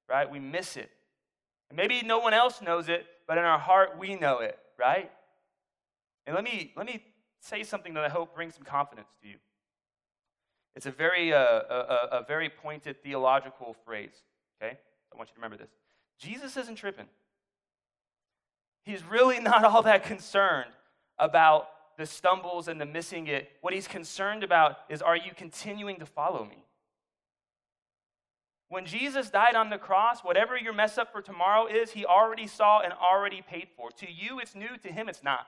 right? 0.08 0.30
We 0.30 0.40
miss 0.40 0.76
it. 0.76 0.90
And 1.70 1.76
maybe 1.76 2.02
no 2.02 2.18
one 2.18 2.34
else 2.34 2.60
knows 2.60 2.88
it, 2.88 3.06
but 3.26 3.38
in 3.38 3.44
our 3.44 3.58
heart, 3.58 3.98
we 3.98 4.16
know 4.16 4.38
it, 4.38 4.58
right? 4.78 5.10
And 6.26 6.34
let 6.34 6.44
me, 6.44 6.72
let 6.76 6.86
me 6.86 7.02
say 7.40 7.62
something 7.62 7.94
that 7.94 8.04
I 8.04 8.08
hope 8.08 8.34
brings 8.34 8.54
some 8.54 8.64
confidence 8.64 9.08
to 9.22 9.28
you. 9.28 9.36
It's 10.74 10.86
a 10.86 10.90
very, 10.90 11.32
uh, 11.32 11.38
a, 11.38 12.08
a 12.12 12.24
very 12.26 12.50
pointed 12.50 13.02
theological 13.02 13.76
phrase, 13.84 14.14
okay? 14.60 14.76
I 15.12 15.16
want 15.16 15.30
you 15.30 15.34
to 15.34 15.38
remember 15.40 15.56
this. 15.56 15.70
Jesus 16.18 16.56
isn't 16.56 16.76
tripping. 16.76 17.06
He's 18.84 19.02
really 19.04 19.40
not 19.40 19.64
all 19.64 19.82
that 19.82 20.04
concerned 20.04 20.70
about 21.18 21.68
the 21.96 22.06
stumbles 22.06 22.68
and 22.68 22.80
the 22.80 22.86
missing 22.86 23.26
it. 23.26 23.50
What 23.60 23.72
he's 23.72 23.88
concerned 23.88 24.44
about 24.44 24.78
is 24.88 25.02
are 25.02 25.16
you 25.16 25.32
continuing 25.34 25.98
to 25.98 26.06
follow 26.06 26.44
me? 26.44 26.64
When 28.68 28.84
Jesus 28.84 29.30
died 29.30 29.54
on 29.54 29.70
the 29.70 29.78
cross, 29.78 30.20
whatever 30.20 30.58
your 30.58 30.72
mess 30.72 30.98
up 30.98 31.12
for 31.12 31.22
tomorrow 31.22 31.66
is, 31.66 31.92
he 31.92 32.04
already 32.04 32.46
saw 32.46 32.80
and 32.80 32.92
already 32.92 33.40
paid 33.40 33.68
for. 33.76 33.90
To 33.92 34.10
you, 34.10 34.40
it's 34.40 34.54
new. 34.54 34.76
To 34.82 34.88
him, 34.88 35.08
it's 35.08 35.22
not. 35.22 35.46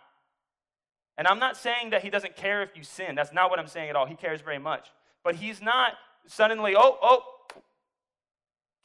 And 1.16 1.26
I'm 1.26 1.40
not 1.40 1.56
saying 1.56 1.90
that 1.90 2.02
he 2.04 2.10
doesn't 2.10 2.36
care 2.36 2.62
if 2.62 2.76
you 2.76 2.84
sin. 2.84 3.16
That's 3.16 3.32
not 3.32 3.50
what 3.50 3.58
I'm 3.58 3.66
saying 3.66 3.90
at 3.90 3.96
all. 3.96 4.06
He 4.06 4.14
cares 4.14 4.40
very 4.40 4.60
much. 4.60 4.88
But 5.24 5.34
he's 5.34 5.60
not 5.60 5.94
suddenly, 6.26 6.76
oh, 6.76 6.96
oh, 7.02 7.22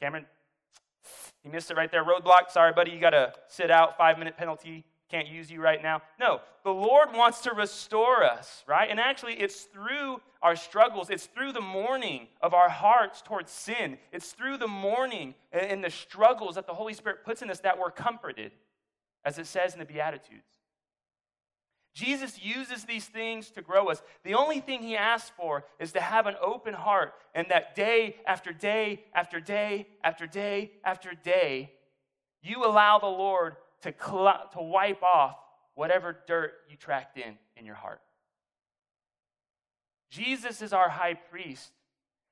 Cameron, 0.02 0.26
you 1.43 1.52
missed 1.52 1.69
it 1.69 1.78
right 1.78 1.91
there. 1.91 2.04
Roadblock. 2.04 2.49
Sorry, 2.49 2.73
buddy. 2.73 2.89
You 2.89 2.99
got 2.99 3.12
to 3.12 3.34
sit 3.47 3.69
out. 3.69 3.97
Five 3.97 4.17
minute 4.17 4.36
penalty 4.36 4.84
can't 5.13 5.28
use 5.28 5.52
you 5.52 5.62
right 5.62 5.84
now. 5.84 6.02
No, 6.19 6.41
the 6.63 6.71
Lord 6.71 7.10
wants 7.13 7.41
to 7.41 7.54
restore 7.54 8.23
us, 8.23 8.63
right? 8.67 8.89
And 8.89 8.99
actually, 8.99 9.34
it's 9.34 9.62
through 9.65 10.21
our 10.41 10.56
struggles, 10.56 11.12
it's 11.12 11.28
through 11.28 11.52
the 11.52 11.62
mourning 11.62 12.28
of 12.41 12.56
our 12.56 12.67
hearts 12.67 13.21
towards 13.21 13.52
sin, 13.52 13.99
it's 14.12 14.32
through 14.32 14.58
the 14.58 14.67
mourning 14.67 15.36
and 15.52 15.84
the 15.84 15.91
struggles 15.91 16.56
that 16.56 16.65
the 16.65 16.73
Holy 16.73 16.95
Spirit 16.95 17.23
puts 17.23 17.43
in 17.43 17.52
us 17.52 17.60
that 17.60 17.78
we're 17.78 17.91
comforted, 17.91 18.54
as 19.23 19.38
it 19.38 19.45
says 19.45 19.73
in 19.73 19.80
the 19.80 19.86
Beatitudes. 19.86 20.49
Jesus 21.93 22.43
uses 22.43 22.86
these 22.86 23.06
things 23.06 23.52
to 23.52 23.62
grow 23.62 23.89
us. 23.89 24.02
The 24.23 24.34
only 24.34 24.62
thing 24.62 24.82
he 24.82 24.97
asks 24.97 25.32
for 25.38 25.63
is 25.80 25.91
to 25.91 26.02
have 26.02 26.26
an 26.26 26.36
open 26.41 26.73
heart, 26.73 27.13
and 27.36 27.45
that 27.52 27.76
day 27.76 28.15
after 28.26 28.52
day 28.52 29.04
after 29.13 29.39
day 29.39 29.86
after 30.04 30.26
day 30.26 30.71
after 30.84 31.12
day, 31.13 31.71
you 32.41 32.65
allow 32.65 32.97
the 32.97 33.06
Lord 33.06 33.58
to, 33.84 33.93
cl- 33.98 34.50
to 34.54 34.62
wipe 34.62 35.04
off 35.04 35.38
whatever 35.76 36.15
dirt 36.28 36.54
you 36.69 36.76
tracked 36.76 37.17
in 37.17 37.38
in 37.56 37.65
your 37.65 37.76
heart. 37.76 38.02
Jesus 40.10 40.62
is 40.62 40.74
our 40.74 40.89
high 40.89 41.15
priest. 41.15 41.72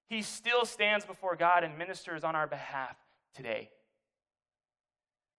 He 0.07 0.21
still 0.21 0.65
stands 0.65 1.05
before 1.05 1.35
God 1.35 1.63
and 1.63 1.77
ministers 1.77 2.23
on 2.23 2.35
our 2.35 2.47
behalf 2.47 2.95
today. 3.33 3.69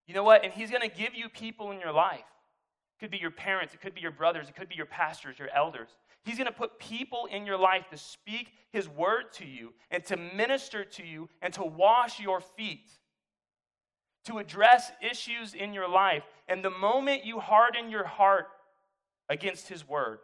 You 0.07 0.15
know 0.15 0.25
what? 0.25 0.45
And 0.45 0.53
He's 0.53 0.71
going 0.71 0.89
to 0.89 0.95
give 0.95 1.15
you 1.15 1.29
people 1.29 1.71
in 1.71 1.79
your 1.79 1.93
life. 1.93 2.19
It 2.19 3.01
could 3.01 3.11
be 3.11 3.19
your 3.19 3.31
parents, 3.31 3.75
it 3.75 3.81
could 3.81 3.95
be 3.95 4.01
your 4.01 4.11
brothers, 4.11 4.49
it 4.49 4.57
could 4.57 4.69
be 4.69 4.75
your 4.75 4.87
pastors, 4.87 5.39
your 5.39 5.49
elders. 5.55 5.89
He's 6.25 6.37
going 6.37 6.47
to 6.47 6.53
put 6.53 6.79
people 6.79 7.27
in 7.31 7.47
your 7.47 7.57
life 7.57 7.89
to 7.91 7.97
speak 7.97 8.53
His 8.71 8.89
word 8.89 9.33
to 9.35 9.47
you 9.47 9.73
and 9.91 10.05
to 10.07 10.17
minister 10.17 10.85
to 10.85 11.07
you 11.07 11.29
and 11.41 11.53
to 11.55 11.65
wash 11.65 12.21
your 12.21 12.41
feet 12.41 12.91
to 14.25 14.39
address 14.39 14.93
issues 15.01 15.55
in 15.55 15.73
your 15.73 15.89
life. 15.89 16.23
And 16.49 16.65
the 16.65 16.71
moment 16.71 17.25
you 17.25 17.41
harden 17.41 17.91
your 17.91 18.05
heart 18.05 18.47
against 19.29 19.69
His 19.69 19.87
word, 19.89 20.19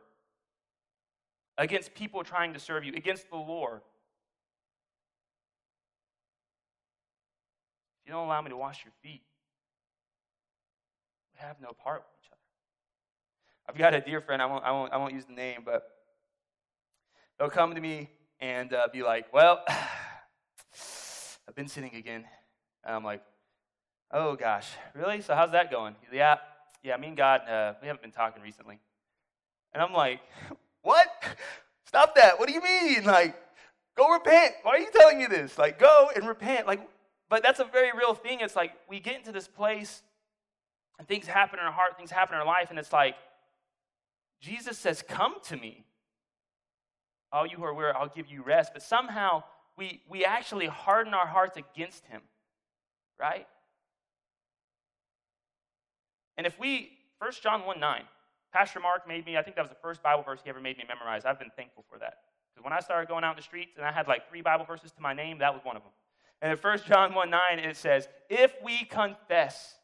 against 1.56 1.94
people 1.94 2.22
trying 2.22 2.52
to 2.54 2.60
serve 2.60 2.84
you, 2.84 2.92
against 2.94 3.28
the 3.30 3.36
Lord, 3.36 3.80
if 8.00 8.06
you 8.06 8.12
don't 8.12 8.26
allow 8.26 8.40
me 8.40 8.50
to 8.50 8.56
wash 8.56 8.84
your 8.84 8.92
feet, 9.02 9.22
we 11.34 11.40
have 11.46 11.56
no 11.60 11.72
part 11.72 12.04
with 12.04 12.24
each 12.24 12.30
other. 12.30 12.38
I've 13.68 13.76
got 13.76 13.94
a 13.94 14.00
dear 14.00 14.20
friend, 14.20 14.40
I 14.40 14.46
won't, 14.46 14.64
I 14.64 14.70
won't, 14.70 14.92
I 14.92 14.96
won't 14.96 15.14
use 15.14 15.24
the 15.24 15.34
name, 15.34 15.62
but 15.64 15.82
they'll 17.38 17.50
come 17.50 17.74
to 17.74 17.80
me 17.80 18.10
and 18.40 18.72
uh, 18.72 18.86
be 18.92 19.02
like, 19.02 19.32
Well, 19.32 19.64
I've 21.48 21.54
been 21.54 21.68
sinning 21.68 21.94
again. 21.96 22.24
And 22.84 22.94
I'm 22.94 23.04
like, 23.04 23.22
oh 24.10 24.36
gosh, 24.36 24.68
really? 24.94 25.20
So 25.20 25.34
how's 25.34 25.52
that 25.52 25.70
going? 25.70 25.94
Yeah, 26.12 26.36
yeah, 26.82 26.96
me 26.96 27.08
and 27.08 27.16
God, 27.16 27.48
uh, 27.48 27.74
we 27.80 27.86
haven't 27.88 28.02
been 28.02 28.12
talking 28.12 28.42
recently. 28.42 28.78
And 29.72 29.82
I'm 29.82 29.92
like, 29.92 30.20
what? 30.82 31.08
Stop 31.84 32.14
that. 32.16 32.38
What 32.38 32.48
do 32.48 32.54
you 32.54 32.62
mean? 32.62 33.04
Like, 33.04 33.34
go 33.96 34.10
repent. 34.10 34.54
Why 34.62 34.72
are 34.72 34.78
you 34.78 34.90
telling 34.92 35.18
me 35.18 35.26
this? 35.26 35.58
Like, 35.58 35.78
go 35.78 36.10
and 36.14 36.26
repent. 36.26 36.66
Like, 36.66 36.80
but 37.28 37.42
that's 37.42 37.60
a 37.60 37.64
very 37.64 37.90
real 37.96 38.14
thing. 38.14 38.40
It's 38.40 38.56
like 38.56 38.72
we 38.88 39.00
get 39.00 39.16
into 39.16 39.32
this 39.32 39.48
place 39.48 40.02
and 40.98 41.06
things 41.06 41.26
happen 41.26 41.58
in 41.58 41.64
our 41.64 41.72
heart, 41.72 41.96
things 41.96 42.10
happen 42.10 42.34
in 42.34 42.40
our 42.40 42.46
life, 42.46 42.70
and 42.70 42.78
it's 42.78 42.92
like, 42.92 43.14
Jesus 44.40 44.78
says, 44.78 45.02
Come 45.06 45.34
to 45.44 45.56
me. 45.56 45.84
All 47.30 47.46
you 47.46 47.56
who 47.56 47.64
are 47.64 47.74
weary, 47.74 47.92
I'll 47.94 48.08
give 48.08 48.28
you 48.28 48.42
rest. 48.42 48.72
But 48.72 48.82
somehow 48.82 49.42
we, 49.76 50.00
we 50.08 50.24
actually 50.24 50.66
harden 50.66 51.12
our 51.12 51.26
hearts 51.26 51.56
against 51.56 52.04
him, 52.06 52.22
right? 53.20 53.46
And 56.38 56.46
if 56.46 56.58
we, 56.58 56.92
1 57.18 57.32
John 57.42 57.66
1 57.66 57.78
9, 57.78 58.02
Pastor 58.52 58.80
Mark 58.80 59.06
made 59.06 59.26
me, 59.26 59.36
I 59.36 59.42
think 59.42 59.56
that 59.56 59.62
was 59.62 59.70
the 59.70 59.76
first 59.82 60.02
Bible 60.02 60.22
verse 60.22 60.40
he 60.42 60.48
ever 60.48 60.60
made 60.60 60.78
me 60.78 60.84
memorize. 60.88 61.26
I've 61.26 61.38
been 61.38 61.50
thankful 61.54 61.84
for 61.90 61.98
that. 61.98 62.20
Because 62.54 62.64
when 62.64 62.72
I 62.72 62.80
started 62.80 63.08
going 63.08 63.24
out 63.24 63.32
in 63.32 63.36
the 63.36 63.42
streets 63.42 63.72
and 63.76 63.84
I 63.84 63.92
had 63.92 64.08
like 64.08 64.30
three 64.30 64.40
Bible 64.40 64.64
verses 64.64 64.92
to 64.92 65.02
my 65.02 65.12
name, 65.12 65.38
that 65.38 65.52
was 65.52 65.62
one 65.64 65.76
of 65.76 65.82
them. 65.82 65.92
And 66.40 66.52
in 66.52 66.58
1 66.58 66.78
John 66.86 67.12
1 67.12 67.28
9, 67.28 67.58
it 67.58 67.76
says, 67.76 68.08
If 68.30 68.54
we 68.62 68.84
confess, 68.84 69.74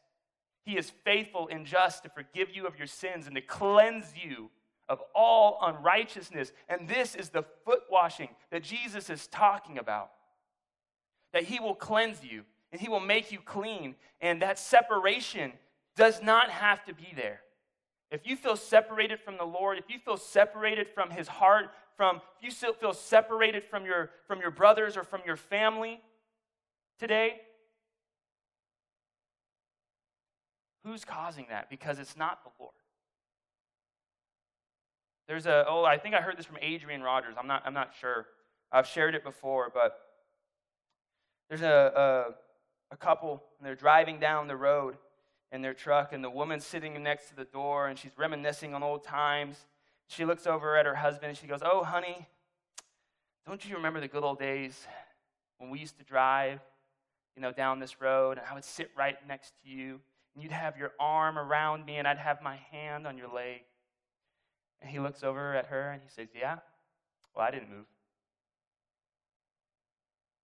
he 0.63 0.77
is 0.77 0.91
faithful 1.03 1.47
and 1.51 1.65
just 1.65 2.03
to 2.03 2.09
forgive 2.09 2.49
you 2.55 2.65
of 2.65 2.77
your 2.77 2.87
sins 2.87 3.27
and 3.27 3.35
to 3.35 3.41
cleanse 3.41 4.13
you 4.15 4.49
of 4.87 4.99
all 5.13 5.59
unrighteousness. 5.61 6.51
And 6.69 6.87
this 6.87 7.15
is 7.15 7.29
the 7.29 7.43
foot 7.65 7.83
washing 7.91 8.29
that 8.51 8.63
Jesus 8.63 9.09
is 9.09 9.27
talking 9.27 9.77
about. 9.77 10.11
That 11.33 11.43
he 11.43 11.59
will 11.59 11.75
cleanse 11.75 12.23
you 12.23 12.45
and 12.71 12.81
he 12.81 12.89
will 12.89 12.99
make 12.99 13.31
you 13.31 13.39
clean. 13.39 13.95
And 14.21 14.41
that 14.41 14.57
separation 14.57 15.53
does 15.95 16.21
not 16.21 16.49
have 16.49 16.83
to 16.85 16.93
be 16.93 17.13
there. 17.15 17.41
If 18.11 18.25
you 18.25 18.35
feel 18.35 18.55
separated 18.55 19.19
from 19.19 19.37
the 19.37 19.45
Lord, 19.45 19.77
if 19.77 19.85
you 19.89 19.99
feel 19.99 20.17
separated 20.17 20.87
from 20.93 21.09
his 21.09 21.27
heart, 21.27 21.71
from 21.97 22.21
if 22.41 22.61
you 22.61 22.73
feel 22.73 22.93
separated 22.93 23.63
from 23.63 23.85
your 23.85 24.11
from 24.27 24.39
your 24.39 24.51
brothers 24.51 24.97
or 24.97 25.03
from 25.03 25.21
your 25.25 25.37
family 25.37 25.99
today, 26.99 27.41
who's 30.83 31.03
causing 31.03 31.47
that? 31.49 31.69
Because 31.69 31.99
it's 31.99 32.15
not 32.15 32.43
the 32.43 32.51
Lord. 32.59 32.73
There's 35.27 35.47
a, 35.47 35.65
oh, 35.67 35.83
I 35.83 35.97
think 35.97 36.13
I 36.13 36.21
heard 36.21 36.37
this 36.37 36.45
from 36.45 36.57
Adrian 36.61 37.01
Rogers. 37.01 37.35
I'm 37.37 37.47
not, 37.47 37.63
I'm 37.65 37.73
not 37.73 37.93
sure. 37.99 38.27
I've 38.71 38.85
shared 38.85 39.15
it 39.15 39.23
before, 39.23 39.71
but 39.73 39.99
there's 41.49 41.63
a, 41.63 42.35
a, 42.91 42.93
a 42.93 42.97
couple, 42.97 43.41
and 43.57 43.65
they're 43.65 43.75
driving 43.75 44.19
down 44.19 44.47
the 44.47 44.55
road 44.55 44.97
in 45.51 45.61
their 45.61 45.73
truck, 45.73 46.13
and 46.13 46.23
the 46.23 46.29
woman's 46.29 46.65
sitting 46.65 47.01
next 47.01 47.29
to 47.29 47.35
the 47.35 47.45
door, 47.45 47.87
and 47.87 47.97
she's 47.97 48.11
reminiscing 48.17 48.73
on 48.73 48.83
old 48.83 49.03
times. 49.03 49.57
She 50.07 50.25
looks 50.25 50.45
over 50.45 50.77
at 50.77 50.85
her 50.85 50.95
husband, 50.95 51.29
and 51.29 51.37
she 51.37 51.47
goes, 51.47 51.61
Oh, 51.63 51.83
honey, 51.83 52.27
don't 53.47 53.63
you 53.67 53.75
remember 53.75 53.99
the 53.99 54.07
good 54.07 54.23
old 54.23 54.39
days 54.39 54.85
when 55.57 55.69
we 55.69 55.79
used 55.79 55.97
to 55.99 56.03
drive, 56.03 56.59
you 57.35 57.41
know, 57.41 57.51
down 57.51 57.79
this 57.79 58.01
road, 58.01 58.37
and 58.37 58.47
I 58.49 58.53
would 58.53 58.65
sit 58.65 58.91
right 58.97 59.15
next 59.27 59.53
to 59.63 59.69
you, 59.69 59.99
and 60.33 60.43
you'd 60.43 60.51
have 60.51 60.77
your 60.77 60.91
arm 60.99 61.37
around 61.37 61.85
me, 61.85 61.97
and 61.97 62.07
I'd 62.07 62.17
have 62.17 62.41
my 62.41 62.57
hand 62.71 63.07
on 63.07 63.17
your 63.17 63.33
leg. 63.33 63.61
And 64.81 64.89
he 64.89 64.99
looks 64.99 65.23
over 65.23 65.55
at 65.55 65.67
her 65.67 65.91
and 65.91 66.01
he 66.01 66.09
says, 66.09 66.27
Yeah? 66.35 66.57
Well, 67.35 67.45
I 67.45 67.51
didn't 67.51 67.69
move. 67.69 67.85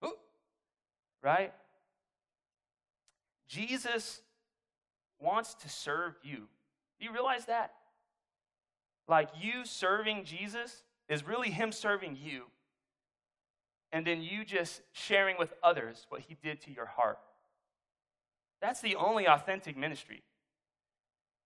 Ooh. 0.05 0.15
Right? 1.21 1.53
Jesus 3.47 4.21
wants 5.21 5.53
to 5.55 5.69
serve 5.69 6.15
you. 6.23 6.47
Do 6.99 7.05
you 7.05 7.13
realize 7.13 7.45
that? 7.45 7.73
Like 9.07 9.29
you 9.39 9.65
serving 9.65 10.25
Jesus 10.25 10.83
is 11.09 11.25
really 11.25 11.49
him 11.49 11.71
serving 11.71 12.17
you. 12.21 12.43
And 13.91 14.07
then 14.07 14.21
you 14.21 14.45
just 14.45 14.81
sharing 14.93 15.37
with 15.37 15.53
others 15.61 16.05
what 16.09 16.21
he 16.21 16.37
did 16.41 16.61
to 16.61 16.71
your 16.71 16.85
heart. 16.85 17.19
That's 18.61 18.79
the 18.79 18.95
only 18.95 19.27
authentic 19.27 19.75
ministry. 19.75 20.23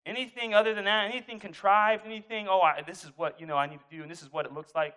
Anything 0.04 0.54
other 0.54 0.72
than 0.72 0.84
that, 0.84 1.10
anything 1.10 1.40
contrived, 1.40 2.06
anything, 2.06 2.46
oh, 2.48 2.60
I, 2.60 2.82
this 2.86 3.02
is 3.02 3.10
what, 3.16 3.40
you 3.40 3.46
know, 3.46 3.56
I 3.56 3.66
need 3.66 3.80
to 3.80 3.96
do, 3.96 4.02
and 4.02 4.10
this 4.10 4.22
is 4.22 4.32
what 4.32 4.46
it 4.46 4.52
looks 4.52 4.70
like, 4.72 4.94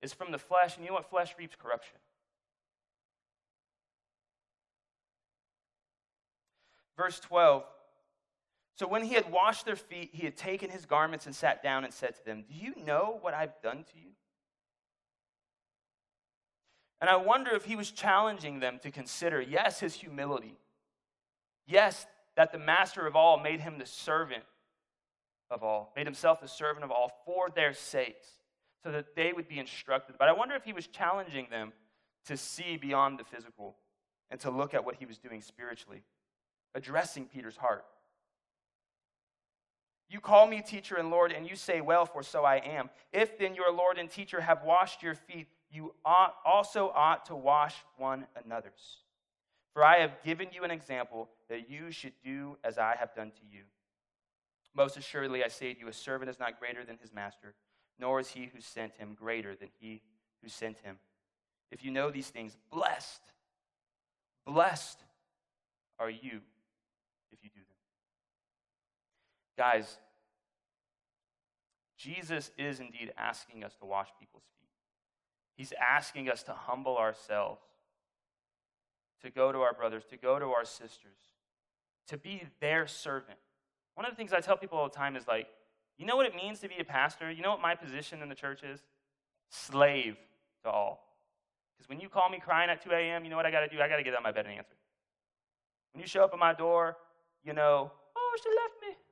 is 0.00 0.14
from 0.14 0.32
the 0.32 0.38
flesh. 0.38 0.76
And 0.76 0.84
you 0.84 0.90
know 0.90 0.94
what? 0.94 1.10
Flesh 1.10 1.34
reaps 1.38 1.56
corruption. 1.60 1.98
Verse 6.96 7.20
12. 7.20 7.64
So 8.76 8.86
when 8.86 9.02
he 9.02 9.14
had 9.14 9.32
washed 9.32 9.64
their 9.64 9.76
feet, 9.76 10.10
he 10.12 10.24
had 10.24 10.36
taken 10.36 10.70
his 10.70 10.84
garments 10.84 11.26
and 11.26 11.34
sat 11.34 11.62
down 11.62 11.84
and 11.84 11.92
said 11.92 12.14
to 12.16 12.24
them, 12.24 12.44
Do 12.46 12.54
you 12.54 12.74
know 12.84 13.18
what 13.22 13.32
I've 13.32 13.60
done 13.62 13.84
to 13.84 13.98
you? 13.98 14.10
And 17.00 17.08
I 17.08 17.16
wonder 17.16 17.54
if 17.54 17.64
he 17.64 17.76
was 17.76 17.90
challenging 17.90 18.60
them 18.60 18.78
to 18.82 18.90
consider, 18.90 19.40
yes, 19.40 19.80
his 19.80 19.94
humility. 19.94 20.58
Yes, 21.66 22.06
that 22.36 22.52
the 22.52 22.58
master 22.58 23.06
of 23.06 23.16
all 23.16 23.38
made 23.38 23.60
him 23.60 23.78
the 23.78 23.86
servant 23.86 24.44
of 25.50 25.62
all, 25.62 25.92
made 25.96 26.06
himself 26.06 26.40
the 26.40 26.48
servant 26.48 26.84
of 26.84 26.90
all 26.90 27.12
for 27.24 27.48
their 27.54 27.72
sakes, 27.72 28.28
so 28.82 28.92
that 28.92 29.14
they 29.14 29.32
would 29.32 29.48
be 29.48 29.58
instructed. 29.58 30.16
But 30.18 30.28
I 30.28 30.32
wonder 30.32 30.54
if 30.54 30.64
he 30.64 30.72
was 30.72 30.86
challenging 30.86 31.46
them 31.50 31.72
to 32.26 32.36
see 32.36 32.76
beyond 32.76 33.18
the 33.18 33.24
physical 33.24 33.76
and 34.30 34.40
to 34.40 34.50
look 34.50 34.74
at 34.74 34.84
what 34.84 34.96
he 34.96 35.06
was 35.06 35.18
doing 35.18 35.40
spiritually, 35.40 36.02
addressing 36.74 37.26
Peter's 37.26 37.56
heart. 37.56 37.84
You 40.08 40.20
call 40.20 40.46
me 40.46 40.62
teacher 40.62 40.96
and 40.96 41.10
Lord, 41.10 41.32
and 41.32 41.48
you 41.48 41.56
say, 41.56 41.80
Well, 41.80 42.06
for 42.06 42.22
so 42.22 42.44
I 42.44 42.56
am. 42.56 42.90
If 43.12 43.38
then 43.38 43.54
your 43.54 43.72
Lord 43.72 43.98
and 43.98 44.08
teacher 44.08 44.40
have 44.40 44.62
washed 44.62 45.02
your 45.02 45.14
feet, 45.14 45.48
you 45.70 45.94
ought, 46.04 46.36
also 46.44 46.92
ought 46.94 47.26
to 47.26 47.34
wash 47.34 47.74
one 47.96 48.26
another's. 48.44 48.98
For 49.72 49.84
I 49.84 49.98
have 49.98 50.22
given 50.24 50.48
you 50.52 50.64
an 50.64 50.70
example 50.70 51.28
that 51.48 51.68
you 51.68 51.90
should 51.90 52.14
do 52.24 52.56
as 52.64 52.78
I 52.78 52.94
have 52.98 53.14
done 53.14 53.30
to 53.30 53.42
you. 53.50 53.62
Most 54.74 54.96
assuredly, 54.96 55.42
I 55.42 55.48
say 55.48 55.74
to 55.74 55.80
you, 55.80 55.88
a 55.88 55.92
servant 55.92 56.30
is 56.30 56.38
not 56.38 56.58
greater 56.58 56.84
than 56.84 56.98
his 56.98 57.12
master, 57.12 57.54
nor 57.98 58.20
is 58.20 58.28
he 58.28 58.50
who 58.54 58.60
sent 58.60 58.94
him 58.94 59.14
greater 59.14 59.54
than 59.56 59.68
he 59.80 60.02
who 60.42 60.48
sent 60.48 60.78
him. 60.78 60.98
If 61.72 61.84
you 61.84 61.90
know 61.90 62.10
these 62.10 62.28
things, 62.28 62.56
blessed, 62.70 63.22
blessed 64.46 64.98
are 65.98 66.10
you 66.10 66.40
if 67.32 67.42
you 67.42 67.50
do 67.50 67.60
them. 67.60 67.76
Guys, 69.56 69.98
Jesus 71.96 72.50
is 72.58 72.80
indeed 72.80 73.12
asking 73.16 73.64
us 73.64 73.74
to 73.76 73.86
wash 73.86 74.08
people's 74.20 74.44
feet. 74.60 74.68
He's 75.54 75.72
asking 75.80 76.28
us 76.28 76.42
to 76.44 76.52
humble 76.52 76.98
ourselves 76.98 77.62
to 79.22 79.30
go 79.30 79.52
to 79.52 79.58
our 79.60 79.72
brothers, 79.72 80.04
to 80.10 80.16
go 80.16 80.38
to 80.38 80.46
our 80.46 80.64
sisters, 80.64 81.16
to 82.08 82.16
be 82.16 82.42
their 82.60 82.86
servant. 82.86 83.38
One 83.94 84.04
of 84.04 84.12
the 84.12 84.16
things 84.16 84.32
I 84.32 84.40
tell 84.40 84.56
people 84.56 84.78
all 84.78 84.88
the 84.88 84.94
time 84.94 85.16
is 85.16 85.26
like, 85.26 85.48
you 85.98 86.04
know 86.04 86.16
what 86.16 86.26
it 86.26 86.34
means 86.34 86.60
to 86.60 86.68
be 86.68 86.76
a 86.78 86.84
pastor? 86.84 87.30
You 87.30 87.42
know 87.42 87.50
what 87.50 87.62
my 87.62 87.74
position 87.74 88.22
in 88.22 88.28
the 88.28 88.34
church 88.34 88.62
is? 88.62 88.80
Slave 89.48 90.16
to 90.64 90.70
all. 90.70 91.02
Because 91.76 91.88
when 91.88 92.00
you 92.00 92.08
call 92.08 92.28
me 92.28 92.38
crying 92.38 92.68
at 92.68 92.84
2 92.84 92.90
a.m., 92.90 93.24
you 93.24 93.30
know 93.30 93.36
what 93.36 93.46
I 93.46 93.50
got 93.50 93.60
to 93.60 93.68
do? 93.68 93.80
I 93.80 93.88
got 93.88 93.96
to 93.96 94.02
get 94.02 94.12
out 94.12 94.18
of 94.18 94.24
my 94.24 94.32
bed 94.32 94.46
and 94.46 94.54
answer. 94.54 94.76
When 95.92 96.02
you 96.02 96.06
show 96.06 96.24
up 96.24 96.30
at 96.32 96.38
my 96.38 96.52
door, 96.52 96.96
you 97.42 97.54
know, 97.54 97.90
oh, 98.16 98.36
she 98.42 98.48
left 98.50 98.74
me. 98.82 99.05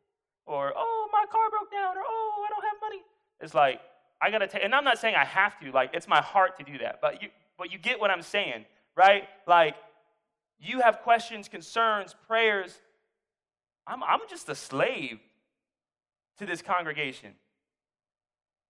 Or, 0.47 0.73
oh, 0.77 1.09
my 1.13 1.25
car 1.31 1.51
broke 1.51 1.71
down. 1.71 1.97
Or, 1.97 2.03
oh, 2.07 2.45
I 2.47 2.51
don't 2.51 2.65
have 2.65 2.81
money. 2.81 3.03
It's 3.41 3.55
like, 3.55 3.81
I 4.21 4.31
got 4.31 4.39
to 4.39 4.47
take, 4.47 4.65
and 4.65 4.75
I'm 4.75 4.85
not 4.85 4.99
saying 4.99 5.15
I 5.15 5.25
have 5.25 5.59
to, 5.61 5.71
like, 5.71 5.91
it's 5.93 6.09
my 6.09 6.21
heart 6.21 6.59
to 6.59 6.65
do 6.65 6.79
that. 6.79 7.01
But 7.01 7.23
you, 7.23 7.29
but 7.59 7.73
you 7.73 7.79
get 7.79 8.01
what 8.01 8.11
I'm 8.11 8.23
saying, 8.23 8.65
right? 8.97 9.25
Like, 9.47 9.75
you 10.59 10.81
have 10.81 11.01
questions, 11.01 11.49
concerns, 11.49 12.15
prayers. 12.27 12.79
I'm, 13.87 14.03
I'm 14.03 14.21
just 14.29 14.49
a 14.49 14.55
slave 14.55 15.19
to 16.39 16.47
this 16.47 16.63
congregation. 16.63 17.33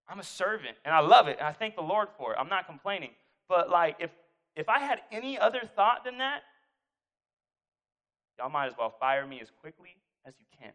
I'm 0.08 0.18
a 0.18 0.24
servant, 0.24 0.76
and 0.84 0.94
I 0.94 1.00
love 1.00 1.28
it, 1.28 1.38
and 1.38 1.46
I 1.46 1.52
thank 1.52 1.76
the 1.76 1.82
Lord 1.82 2.08
for 2.18 2.32
it. 2.32 2.38
I'm 2.38 2.48
not 2.48 2.66
complaining. 2.66 3.10
But, 3.48 3.70
like, 3.70 3.96
if, 4.00 4.10
if 4.56 4.68
I 4.68 4.80
had 4.80 5.00
any 5.12 5.38
other 5.38 5.60
thought 5.76 6.04
than 6.04 6.18
that, 6.18 6.42
y'all 8.38 8.50
might 8.50 8.66
as 8.66 8.74
well 8.78 8.94
fire 8.98 9.26
me 9.26 9.40
as 9.40 9.50
quickly 9.60 9.96
as 10.26 10.34
you 10.38 10.46
can. 10.58 10.72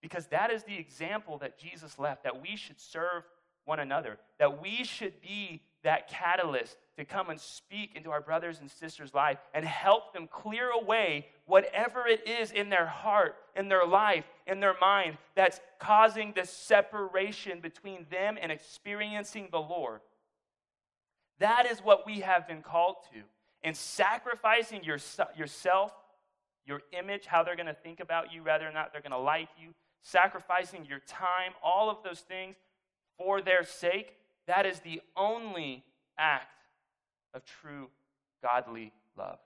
Because 0.00 0.26
that 0.28 0.50
is 0.50 0.62
the 0.64 0.76
example 0.76 1.38
that 1.38 1.58
Jesus 1.58 1.98
left, 1.98 2.24
that 2.24 2.40
we 2.40 2.56
should 2.56 2.80
serve 2.80 3.24
one 3.64 3.80
another, 3.80 4.18
that 4.38 4.62
we 4.62 4.82
should 4.84 5.20
be 5.20 5.62
that 5.82 6.08
catalyst 6.08 6.76
to 6.96 7.04
come 7.04 7.30
and 7.30 7.40
speak 7.40 7.92
into 7.94 8.10
our 8.10 8.20
brothers 8.20 8.60
and 8.60 8.70
sisters' 8.70 9.14
life 9.14 9.38
and 9.54 9.64
help 9.64 10.12
them 10.12 10.26
clear 10.26 10.70
away 10.70 11.26
whatever 11.46 12.06
it 12.06 12.28
is 12.28 12.50
in 12.50 12.68
their 12.68 12.86
heart, 12.86 13.36
in 13.56 13.68
their 13.68 13.86
life, 13.86 14.24
in 14.46 14.60
their 14.60 14.74
mind 14.80 15.16
that's 15.34 15.60
causing 15.78 16.32
the 16.34 16.44
separation 16.44 17.60
between 17.60 18.06
them 18.10 18.36
and 18.40 18.52
experiencing 18.52 19.48
the 19.50 19.60
Lord. 19.60 20.00
That 21.38 21.66
is 21.70 21.78
what 21.78 22.04
we 22.06 22.20
have 22.20 22.46
been 22.46 22.62
called 22.62 22.96
to. 23.14 23.20
and 23.62 23.76
sacrificing 23.76 24.82
your, 24.84 24.98
yourself, 25.36 25.92
your 26.66 26.82
image, 26.98 27.26
how 27.26 27.42
they're 27.42 27.56
going 27.56 27.66
to 27.66 27.74
think 27.74 28.00
about 28.00 28.32
you, 28.32 28.42
whether 28.44 28.66
or 28.66 28.72
not 28.72 28.92
they're 28.92 29.02
going 29.02 29.12
to 29.12 29.18
like 29.18 29.48
you, 29.60 29.74
sacrificing 30.02 30.84
your 30.86 31.00
time, 31.00 31.52
all 31.62 31.90
of 31.90 31.98
those 32.04 32.20
things 32.20 32.56
for 33.18 33.40
their 33.40 33.64
sake, 33.64 34.16
that 34.46 34.66
is 34.66 34.80
the 34.80 35.00
only 35.16 35.84
act 36.18 36.64
of 37.34 37.44
true 37.44 37.88
godly 38.42 38.92
love. 39.16 39.38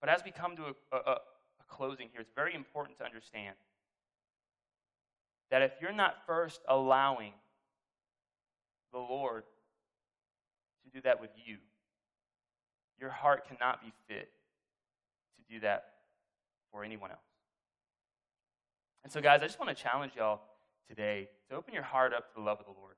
But 0.00 0.10
as 0.10 0.24
we 0.24 0.32
come 0.32 0.56
to 0.56 0.62
a, 0.64 0.96
a, 0.96 1.10
a 1.12 1.18
closing 1.68 2.08
here, 2.12 2.20
it's 2.20 2.32
very 2.34 2.54
important 2.54 2.98
to 2.98 3.04
understand 3.04 3.54
that 5.50 5.62
if 5.62 5.72
you're 5.80 5.92
not 5.92 6.16
first 6.26 6.60
allowing 6.68 7.32
the 8.92 8.98
Lord 8.98 9.44
to 10.84 10.90
do 10.90 11.00
that 11.02 11.20
with 11.20 11.30
you, 11.46 11.58
your 12.98 13.10
heart 13.10 13.46
cannot 13.48 13.80
be 13.80 13.92
fit 14.08 14.28
to 15.36 15.54
do 15.54 15.60
that 15.60 15.84
for 16.70 16.84
anyone 16.84 17.10
else. 17.10 17.20
And 19.04 19.12
so, 19.12 19.20
guys, 19.20 19.40
I 19.42 19.46
just 19.46 19.58
want 19.58 19.76
to 19.76 19.82
challenge 19.82 20.12
y'all 20.16 20.40
today 20.88 21.28
to 21.50 21.56
open 21.56 21.74
your 21.74 21.82
heart 21.82 22.12
up 22.12 22.28
to 22.28 22.34
the 22.36 22.40
love 22.40 22.60
of 22.60 22.66
the 22.66 22.72
Lord. 22.78 22.94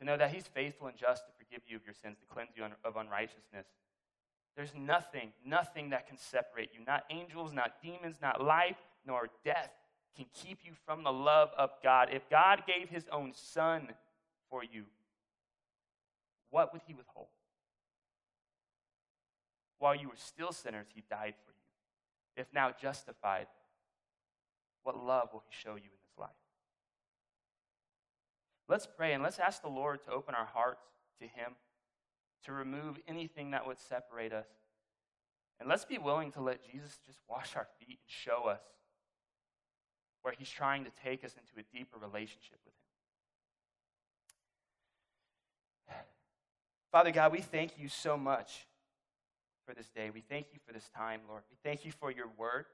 To 0.00 0.04
know 0.04 0.16
that 0.16 0.32
He's 0.32 0.46
faithful 0.46 0.86
and 0.88 0.96
just 0.96 1.24
to 1.26 1.32
forgive 1.38 1.62
you 1.66 1.76
of 1.76 1.84
your 1.84 1.94
sins, 1.94 2.18
to 2.18 2.26
cleanse 2.26 2.50
you 2.56 2.64
of 2.84 2.96
unrighteousness. 2.96 3.66
There's 4.56 4.74
nothing, 4.74 5.32
nothing 5.44 5.90
that 5.90 6.06
can 6.06 6.18
separate 6.18 6.70
you. 6.72 6.84
Not 6.86 7.04
angels, 7.10 7.52
not 7.52 7.82
demons, 7.82 8.16
not 8.20 8.42
life, 8.42 8.76
nor 9.06 9.28
death 9.44 9.70
can 10.16 10.26
keep 10.32 10.58
you 10.64 10.72
from 10.86 11.02
the 11.02 11.12
love 11.12 11.50
of 11.58 11.70
God. 11.82 12.08
If 12.12 12.28
God 12.30 12.62
gave 12.66 12.88
His 12.88 13.04
own 13.10 13.32
Son 13.34 13.88
for 14.50 14.62
you, 14.62 14.84
what 16.50 16.72
would 16.72 16.82
He 16.86 16.94
withhold? 16.94 17.26
While 19.78 19.96
you 19.96 20.08
were 20.08 20.16
still 20.16 20.52
sinners, 20.52 20.86
He 20.94 21.02
died 21.10 21.34
for 21.44 21.50
you. 21.50 21.53
If 22.36 22.46
now 22.52 22.72
justified, 22.80 23.46
what 24.82 24.96
love 25.02 25.30
will 25.32 25.42
He 25.48 25.54
show 25.54 25.76
you 25.76 25.90
in 25.90 26.00
this 26.02 26.18
life? 26.18 26.30
Let's 28.68 28.86
pray 28.86 29.12
and 29.12 29.22
let's 29.22 29.38
ask 29.38 29.62
the 29.62 29.68
Lord 29.68 30.02
to 30.04 30.10
open 30.10 30.34
our 30.34 30.46
hearts 30.46 30.84
to 31.20 31.24
Him, 31.24 31.52
to 32.44 32.52
remove 32.52 32.98
anything 33.06 33.52
that 33.52 33.66
would 33.66 33.78
separate 33.78 34.32
us. 34.32 34.48
And 35.60 35.68
let's 35.68 35.84
be 35.84 35.98
willing 35.98 36.32
to 36.32 36.40
let 36.40 36.64
Jesus 36.64 36.98
just 37.06 37.18
wash 37.28 37.54
our 37.56 37.68
feet 37.78 37.98
and 38.00 38.08
show 38.08 38.48
us 38.48 38.62
where 40.22 40.34
He's 40.36 40.50
trying 40.50 40.84
to 40.84 40.90
take 41.02 41.24
us 41.24 41.34
into 41.34 41.60
a 41.60 41.76
deeper 41.76 41.98
relationship 41.98 42.58
with 42.64 42.74
Him. 45.88 45.96
Father 46.90 47.10
God, 47.10 47.32
we 47.32 47.40
thank 47.40 47.78
you 47.78 47.88
so 47.88 48.16
much 48.16 48.66
for 49.66 49.74
this 49.74 49.88
day. 49.88 50.10
We 50.10 50.20
thank 50.20 50.46
you 50.52 50.60
for 50.66 50.72
this 50.72 50.88
time, 50.96 51.20
Lord. 51.28 51.42
We 51.50 51.56
thank 51.62 51.84
you 51.84 51.92
for 51.92 52.10
your 52.10 52.28
word, 52.36 52.66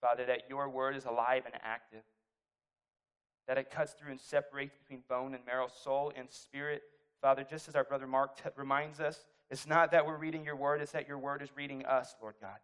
Father, 0.00 0.24
that 0.26 0.42
your 0.48 0.68
word 0.68 0.96
is 0.96 1.04
alive 1.04 1.42
and 1.44 1.54
active, 1.62 2.02
that 3.46 3.58
it 3.58 3.70
cuts 3.70 3.92
through 3.92 4.10
and 4.10 4.20
separates 4.20 4.74
between 4.74 5.02
bone 5.08 5.34
and 5.34 5.44
marrow, 5.46 5.68
soul 5.82 6.12
and 6.16 6.30
spirit. 6.30 6.82
Father, 7.20 7.44
just 7.48 7.68
as 7.68 7.74
our 7.74 7.84
brother 7.84 8.06
Mark 8.06 8.36
t- 8.36 8.48
reminds 8.56 9.00
us, 9.00 9.26
it's 9.50 9.66
not 9.66 9.90
that 9.92 10.06
we're 10.06 10.16
reading 10.16 10.44
your 10.44 10.56
word, 10.56 10.80
it's 10.80 10.92
that 10.92 11.08
your 11.08 11.18
word 11.18 11.42
is 11.42 11.48
reading 11.56 11.84
us, 11.86 12.14
Lord 12.20 12.34
God. 12.40 12.58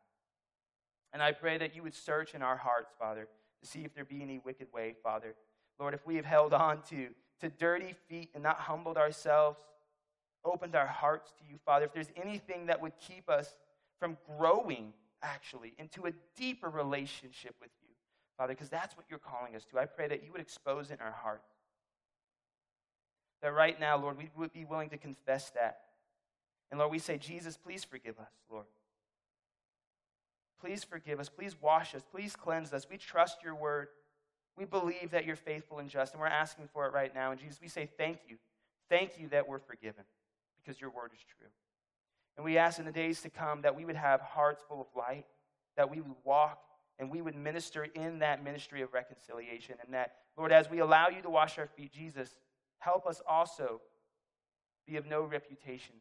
And 1.13 1.23
I 1.23 1.33
pray 1.33 1.59
that 1.59 1.75
you 1.75 1.83
would 1.83 1.95
search 1.95 2.35
in 2.35 2.43
our 2.43 2.57
hearts, 2.57 2.93
Father, 2.99 3.29
to 3.63 3.67
see 3.69 3.85
if 3.85 3.95
there 3.95 4.05
be 4.05 4.21
any 4.21 4.41
wicked 4.45 4.69
way, 4.73 4.95
Father. 5.03 5.35
Lord, 5.79 5.95
if 5.95 6.07
we 6.07 6.17
have 6.17 6.25
held 6.25 6.53
on 6.53 6.83
to, 6.91 7.09
to 7.41 7.49
dirty 7.49 7.95
feet 8.09 8.31
and 8.35 8.43
not 8.43 8.59
humbled 8.59 8.97
ourselves, 8.97 9.59
opened 10.45 10.75
our 10.75 10.87
hearts 10.87 11.33
to 11.39 11.45
you, 11.51 11.59
Father, 11.65 11.85
if 11.87 11.93
there's 11.93 12.11
anything 12.21 12.67
that 12.67 12.81
would 12.81 12.93
keep 12.99 13.29
us 13.29 13.55
from 13.99 14.17
growing, 14.39 14.93
actually, 15.23 15.75
into 15.79 16.07
a 16.07 16.13
deeper 16.37 16.69
relationship 16.69 17.55
with 17.61 17.71
you, 17.83 17.95
Father, 18.37 18.53
because 18.53 18.69
that's 18.69 18.97
what 18.97 19.07
you're 19.09 19.19
calling 19.19 19.55
us 19.57 19.65
to, 19.67 19.79
I 19.79 19.87
pray 19.87 20.09
that 20.09 20.23
you 20.25 20.33
would 20.33 20.41
expose 20.41 20.91
in 20.91 20.99
our 21.01 21.13
hearts. 21.13 21.49
That 23.43 23.55
right 23.55 23.79
now, 23.79 23.97
Lord, 23.97 24.19
we 24.19 24.31
would 24.37 24.53
be 24.53 24.65
willing 24.65 24.91
to 24.91 24.97
confess 24.97 25.51
that. 25.51 25.81
And 26.71 26.79
Lord, 26.79 26.91
we 26.91 26.99
say, 26.99 27.19
Jesus, 27.19 27.57
please 27.57 27.85
forgive 27.85 28.19
us, 28.19 28.33
Lord. 28.51 28.67
Please 30.61 30.83
forgive 30.83 31.21
us. 31.21 31.29
Please 31.29 31.55
wash 31.61 31.95
us. 31.95 32.03
Please 32.11 32.35
cleanse 32.35 32.73
us. 32.73 32.87
We 32.91 32.97
trust 32.97 33.43
your 33.43 33.55
word. 33.55 33.89
We 34.57 34.65
believe 34.65 35.11
that 35.11 35.27
you're 35.27 35.37
faithful 35.37 35.79
and 35.79 35.91
just, 35.91 36.15
and 36.15 36.21
we're 36.21 36.27
asking 36.27 36.69
for 36.73 36.87
it 36.87 36.95
right 36.95 37.15
now. 37.15 37.33
And 37.33 37.41
Jesus, 37.41 37.61
we 37.61 37.69
say 37.69 37.89
thank 37.99 38.21
you. 38.29 38.37
Thank 38.89 39.19
you 39.19 39.29
that 39.29 39.47
we're 39.47 39.59
forgiven 39.59 40.05
because 40.65 40.81
your 40.81 40.91
word 40.91 41.11
is 41.13 41.21
true. 41.39 41.49
And 42.37 42.45
we 42.45 42.59
ask 42.59 42.79
in 42.79 42.85
the 42.85 42.93
days 42.93 43.21
to 43.23 43.31
come 43.31 43.63
that 43.63 43.77
we 43.77 43.85
would 43.85 43.97
have 43.97 44.21
hearts 44.21 44.63
full 44.69 44.81
of 44.81 44.87
light, 44.97 45.27
that 45.77 45.91
we 45.91 46.01
would 46.01 46.15
walk 46.25 46.59
and 46.99 47.11
we 47.11 47.21
would 47.21 47.35
minister 47.35 47.85
in 47.85 48.21
that 48.21 48.43
ministry 48.43 48.83
of 48.83 48.93
reconciliation. 48.93 49.77
And 49.85 49.95
that, 49.95 50.15
Lord, 50.37 50.53
as 50.53 50.71
we 50.71 50.79
allow 50.79 51.09
you 51.09 51.23
to 51.23 51.31
wash 51.31 51.59
our 51.59 51.67
feet, 51.67 51.93
Jesus, 51.93 52.37
help 52.79 53.07
us 53.07 53.21
also 53.29 53.81
be 54.87 54.97
of 54.97 55.07
no 55.07 55.23
reputation, 55.23 55.97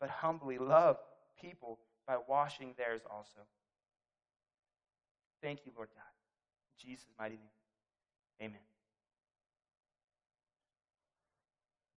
but 0.00 0.08
humbly 0.08 0.58
love 0.58 0.96
people 1.40 1.78
by 2.06 2.16
washing 2.28 2.74
theirs 2.76 3.02
also. 3.10 3.40
Thank 5.42 5.60
you, 5.64 5.72
Lord 5.76 5.88
God. 5.94 6.02
In 6.82 6.90
Jesus' 6.90 7.08
mighty 7.18 7.36
name, 7.36 8.48
amen. 8.48 8.69